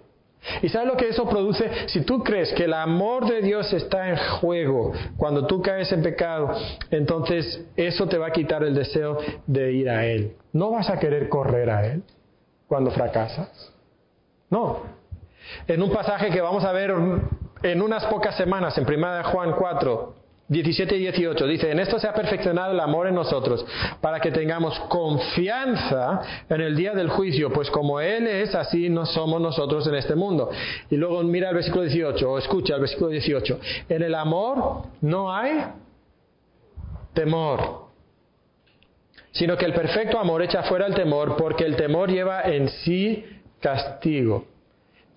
[0.62, 1.88] ¿Y sabes lo que eso produce?
[1.88, 6.04] Si tú crees que el amor de Dios está en juego cuando tú caes en
[6.04, 6.52] pecado,
[6.92, 9.18] entonces eso te va a quitar el deseo
[9.48, 10.36] de ir a Él.
[10.54, 12.04] No vas a querer correr a Él
[12.68, 13.74] cuando fracasas.
[14.50, 14.84] No.
[15.68, 16.94] En un pasaje que vamos a ver
[17.64, 20.14] en unas pocas semanas, en 1 Juan 4,
[20.48, 23.66] 17 y 18 dice, en esto se ha perfeccionado el amor en nosotros,
[24.00, 29.08] para que tengamos confianza en el día del juicio, pues como Él es, así no
[29.08, 30.52] somos nosotros en este mundo.
[30.92, 35.34] Y luego mira el versículo 18, o escucha el versículo 18, en el amor no
[35.34, 35.66] hay
[37.14, 37.86] temor,
[39.32, 43.26] sino que el perfecto amor echa fuera el temor, porque el temor lleva en sí
[43.60, 44.46] castigo,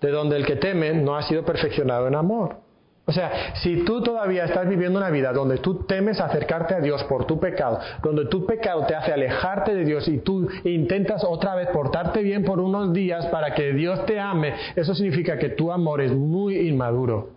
[0.01, 2.68] de donde el que teme no ha sido perfeccionado en amor.
[3.09, 7.03] O sea, si tú todavía estás viviendo una vida donde tú temes acercarte a Dios
[7.05, 11.55] por tu pecado, donde tu pecado te hace alejarte de Dios y tú intentas otra
[11.55, 15.71] vez portarte bien por unos días para que Dios te ame, eso significa que tu
[15.71, 17.29] amor es muy inmaduro.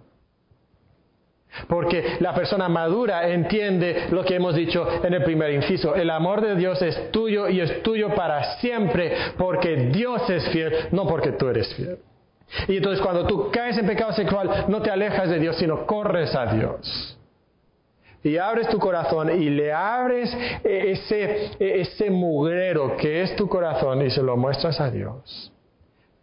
[1.68, 5.94] Porque la persona madura entiende lo que hemos dicho en el primer inciso.
[5.94, 10.74] El amor de Dios es tuyo y es tuyo para siempre porque Dios es fiel,
[10.90, 11.96] no porque tú eres fiel.
[12.68, 16.34] Y entonces cuando tú caes en pecado sexual, no te alejas de Dios, sino corres
[16.34, 17.18] a Dios.
[18.24, 20.32] Y abres tu corazón y le abres
[20.62, 25.52] ese, ese mugrero que es tu corazón y se lo muestras a Dios.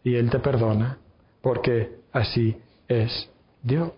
[0.04, 0.98] Y Él te perdona,
[1.42, 2.58] porque así
[2.88, 3.30] es
[3.62, 3.92] Dios.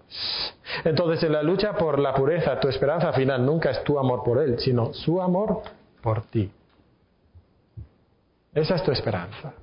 [0.83, 4.39] Entonces en la lucha por la pureza, tu esperanza final nunca es tu amor por
[4.39, 5.61] Él, sino su amor
[6.01, 6.49] por ti.
[8.53, 9.53] Esa es tu esperanza.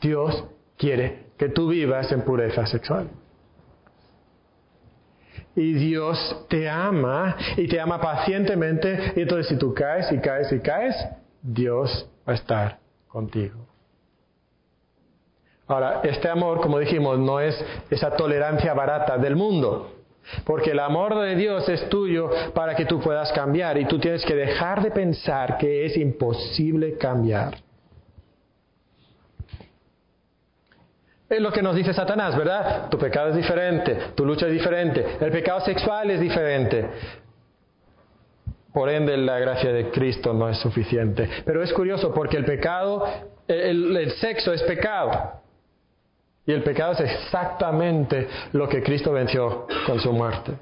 [0.00, 0.44] Dios
[0.76, 3.08] quiere que tú vivas en pureza sexual.
[5.56, 9.12] Y Dios te ama y te ama pacientemente.
[9.16, 10.96] Y entonces si tú caes y caes y caes,
[11.42, 13.66] Dios va a estar contigo.
[15.66, 17.56] Ahora, este amor, como dijimos, no es
[17.88, 19.92] esa tolerancia barata del mundo.
[20.44, 24.24] Porque el amor de Dios es tuyo para que tú puedas cambiar y tú tienes
[24.24, 27.63] que dejar de pensar que es imposible cambiar.
[31.28, 32.88] Es lo que nos dice Satanás, ¿verdad?
[32.90, 36.86] Tu pecado es diferente, tu lucha es diferente, el pecado sexual es diferente.
[38.74, 41.30] Por ende, la gracia de Cristo no es suficiente.
[41.44, 43.06] Pero es curioso porque el pecado,
[43.46, 45.12] el, sexo es pecado.
[46.44, 50.54] Y el pecado es exactamente lo que Cristo venció con su muerte.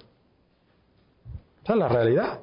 [1.64, 2.40] Esa es la realidad.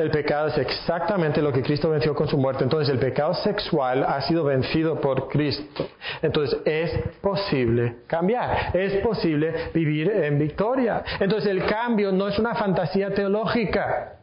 [0.00, 2.64] El pecado es exactamente lo que Cristo venció con su muerte.
[2.64, 5.88] Entonces el pecado sexual ha sido vencido por Cristo.
[6.22, 11.04] Entonces es posible cambiar, es posible vivir en victoria.
[11.20, 14.16] Entonces el cambio no es una fantasía teológica.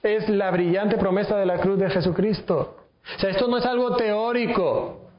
[0.00, 2.76] Es la brillante promesa de la cruz de Jesucristo.
[3.16, 5.10] O sea, esto no es algo teórico.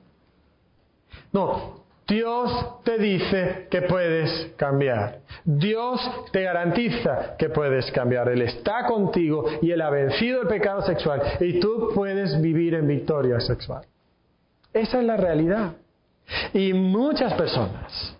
[1.34, 1.81] No,
[2.12, 5.20] Dios te dice que puedes cambiar.
[5.46, 6.02] Dios
[6.34, 8.28] te garantiza que puedes cambiar.
[8.28, 12.86] Él está contigo y Él ha vencido el pecado sexual y tú puedes vivir en
[12.86, 13.86] victoria sexual.
[14.74, 15.72] Esa es la realidad.
[16.54, 18.18] Y muchas personas,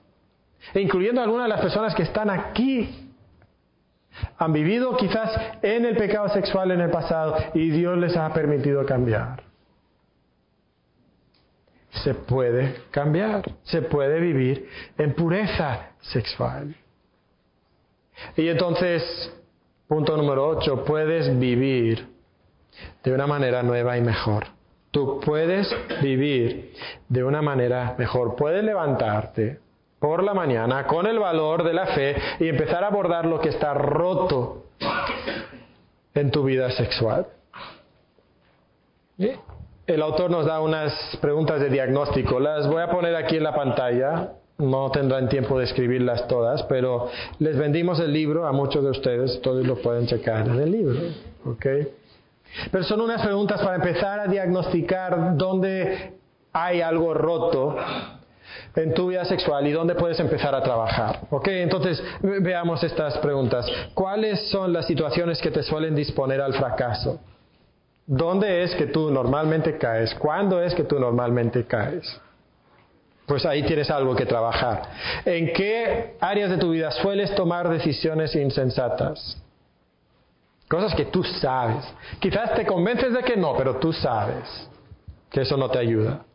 [0.74, 3.10] incluyendo algunas de las personas que están aquí,
[4.38, 5.32] Han vivido quizás
[5.62, 9.51] en el pecado sexual en el pasado y Dios les ha permitido cambiar.
[11.92, 16.76] Se puede cambiar, se puede vivir en pureza sexual.
[18.38, 19.04] Y entonces,
[19.88, 22.08] punto número 8, puedes vivir
[23.04, 24.46] de una manera nueva y mejor.
[24.92, 26.74] Tú puedes vivir
[27.08, 28.36] de una manera mejor.
[28.36, 29.60] Puedes levantarte
[30.00, 33.50] por la mañana con el valor de la fe y empezar a abordar lo que
[33.50, 34.66] está roto
[36.14, 37.28] en tu vida sexual.
[39.92, 42.40] El autor nos da unas preguntas de diagnóstico.
[42.40, 44.30] Las voy a poner aquí en la pantalla.
[44.58, 49.42] No tendrán tiempo de escribirlas todas, pero les vendimos el libro a muchos de ustedes.
[49.42, 50.98] Todos lo pueden checar en el libro.
[52.72, 56.14] Pero son unas preguntas para empezar a diagnosticar dónde
[56.54, 57.76] hay algo roto
[58.78, 61.28] en tu vida sexual y dónde puedes empezar a trabajar.
[61.32, 61.50] ¿Ok?
[61.50, 63.66] Entonces veamos estas preguntas.
[63.94, 67.20] ¿Cuáles son las situaciones que te suelen disponer al fracaso?
[68.12, 70.14] ¿Dónde es que tú normalmente caes?
[70.16, 72.20] ¿Cuándo es que tú normalmente caes?
[73.26, 74.82] Pues ahí tienes algo que trabajar.
[75.24, 79.42] ¿En qué áreas de tu vida sueles tomar decisiones insensatas?
[80.68, 81.86] Cosas que tú sabes.
[82.20, 84.68] Quizás te convences de que no, pero tú sabes
[85.30, 86.26] que eso no te ayuda.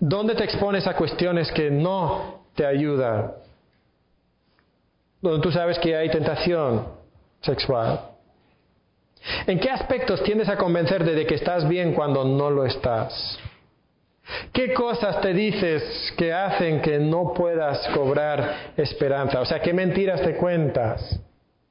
[0.00, 3.32] ¿Dónde te expones a cuestiones que no te ayudan?
[5.22, 6.88] Donde tú sabes que hay tentación
[7.40, 8.09] sexual.
[9.46, 13.38] ¿En qué aspectos tiendes a convencerte de que estás bien cuando no lo estás?
[14.52, 19.40] ¿Qué cosas te dices que hacen que no puedas cobrar esperanza?
[19.40, 21.20] O sea, ¿qué mentiras te cuentas?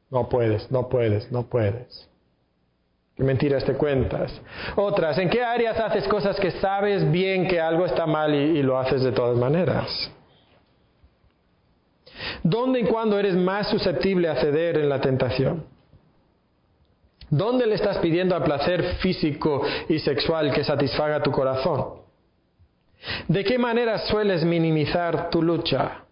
[0.09, 2.09] No puedes, no puedes, no puedes.
[3.15, 4.31] ¿Qué mentiras te cuentas?
[4.75, 8.79] Otras, ¿en qué áreas haces cosas que sabes bien que algo está mal y, lo
[8.79, 10.11] haces de todas maneras?
[12.43, 15.65] ¿Dónde y cuándo eres más susceptible a ceder en la tentación?
[17.29, 21.99] ¿Dónde le estás pidiendo al placer físico y sexual que satisfaga tu corazón?
[23.27, 26.03] ¿De qué manera sueles minimizar tu lucha?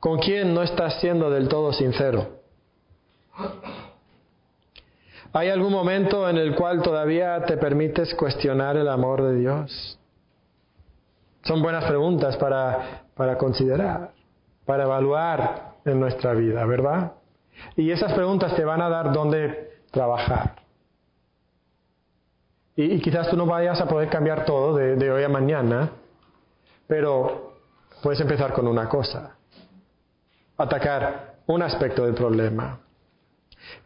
[0.00, 2.38] ¿Con quién no estás siendo del todo sincero?
[5.32, 9.98] ¿Hay algún momento en el cual todavía te permites cuestionar el amor de Dios?
[11.42, 14.12] Son buenas preguntas para, para considerar,
[14.64, 17.12] para evaluar en nuestra vida, ¿verdad?
[17.76, 20.56] Y esas preguntas te van a dar dónde trabajar.
[22.76, 25.90] Y, quizás tú no vayas a poder cambiar todo de, de hoy a mañana,
[26.86, 27.54] pero
[28.02, 29.36] puedes empezar con una cosa.
[30.56, 32.78] Atacar un aspecto del problema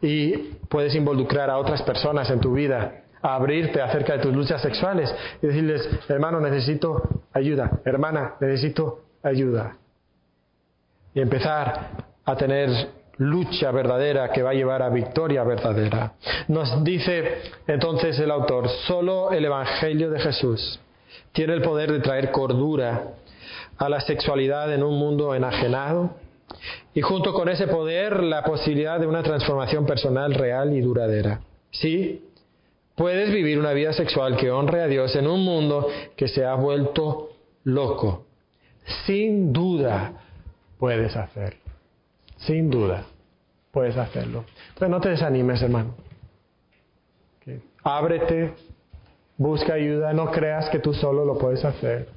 [0.00, 0.36] y
[0.68, 5.14] puedes involucrar a otras personas en tu vida, a abrirte acerca de tus luchas sexuales
[5.40, 7.02] y decirles, hermano, necesito
[7.32, 9.76] ayuda, hermana, necesito ayuda.
[11.14, 11.90] Y empezar
[12.24, 12.90] a tener
[13.22, 16.14] lucha verdadera que va a llevar a victoria verdadera.
[16.48, 20.80] Nos dice entonces el autor, solo el Evangelio de Jesús
[21.32, 23.14] tiene el poder de traer cordura
[23.78, 26.10] a la sexualidad en un mundo enajenado
[26.94, 31.40] y junto con ese poder la posibilidad de una transformación personal real y duradera.
[31.70, 32.24] Sí,
[32.96, 36.54] puedes vivir una vida sexual que honre a Dios en un mundo que se ha
[36.54, 37.30] vuelto
[37.64, 38.26] loco.
[39.06, 40.12] Sin duda
[40.78, 41.60] puedes hacerlo.
[42.36, 43.06] Sin duda
[43.72, 44.44] puedes hacerlo.
[44.78, 45.94] Pero no te desanimes, hermano.
[47.82, 48.54] Ábrete,
[49.36, 52.08] busca ayuda, no creas que tú solo lo puedes hacer.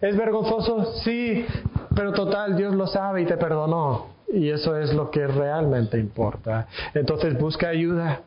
[0.00, 0.96] ¿Es vergonzoso?
[1.04, 1.46] Sí,
[1.94, 4.08] pero total, Dios lo sabe y te perdonó.
[4.32, 6.66] Y eso es lo que realmente importa.
[6.92, 8.22] Entonces busca ayuda,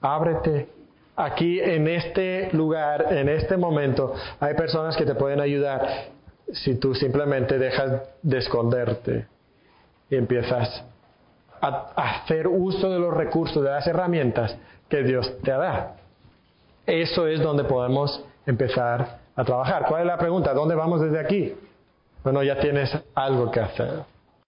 [0.00, 0.68] ábrete.
[1.16, 6.10] Aquí en este lugar, en este momento, hay personas que te pueden ayudar
[6.52, 9.26] si tú simplemente dejas de esconderte
[10.08, 10.84] y empiezas
[11.60, 14.56] a hacer uso de los recursos, de las herramientas
[14.88, 15.96] que Dios te da.
[16.86, 19.86] Eso es donde podemos empezar a trabajar.
[19.88, 20.52] ¿Cuál es la pregunta?
[20.52, 21.54] ¿Dónde vamos desde aquí?
[22.24, 24.04] Bueno, ya tienes algo que hacer.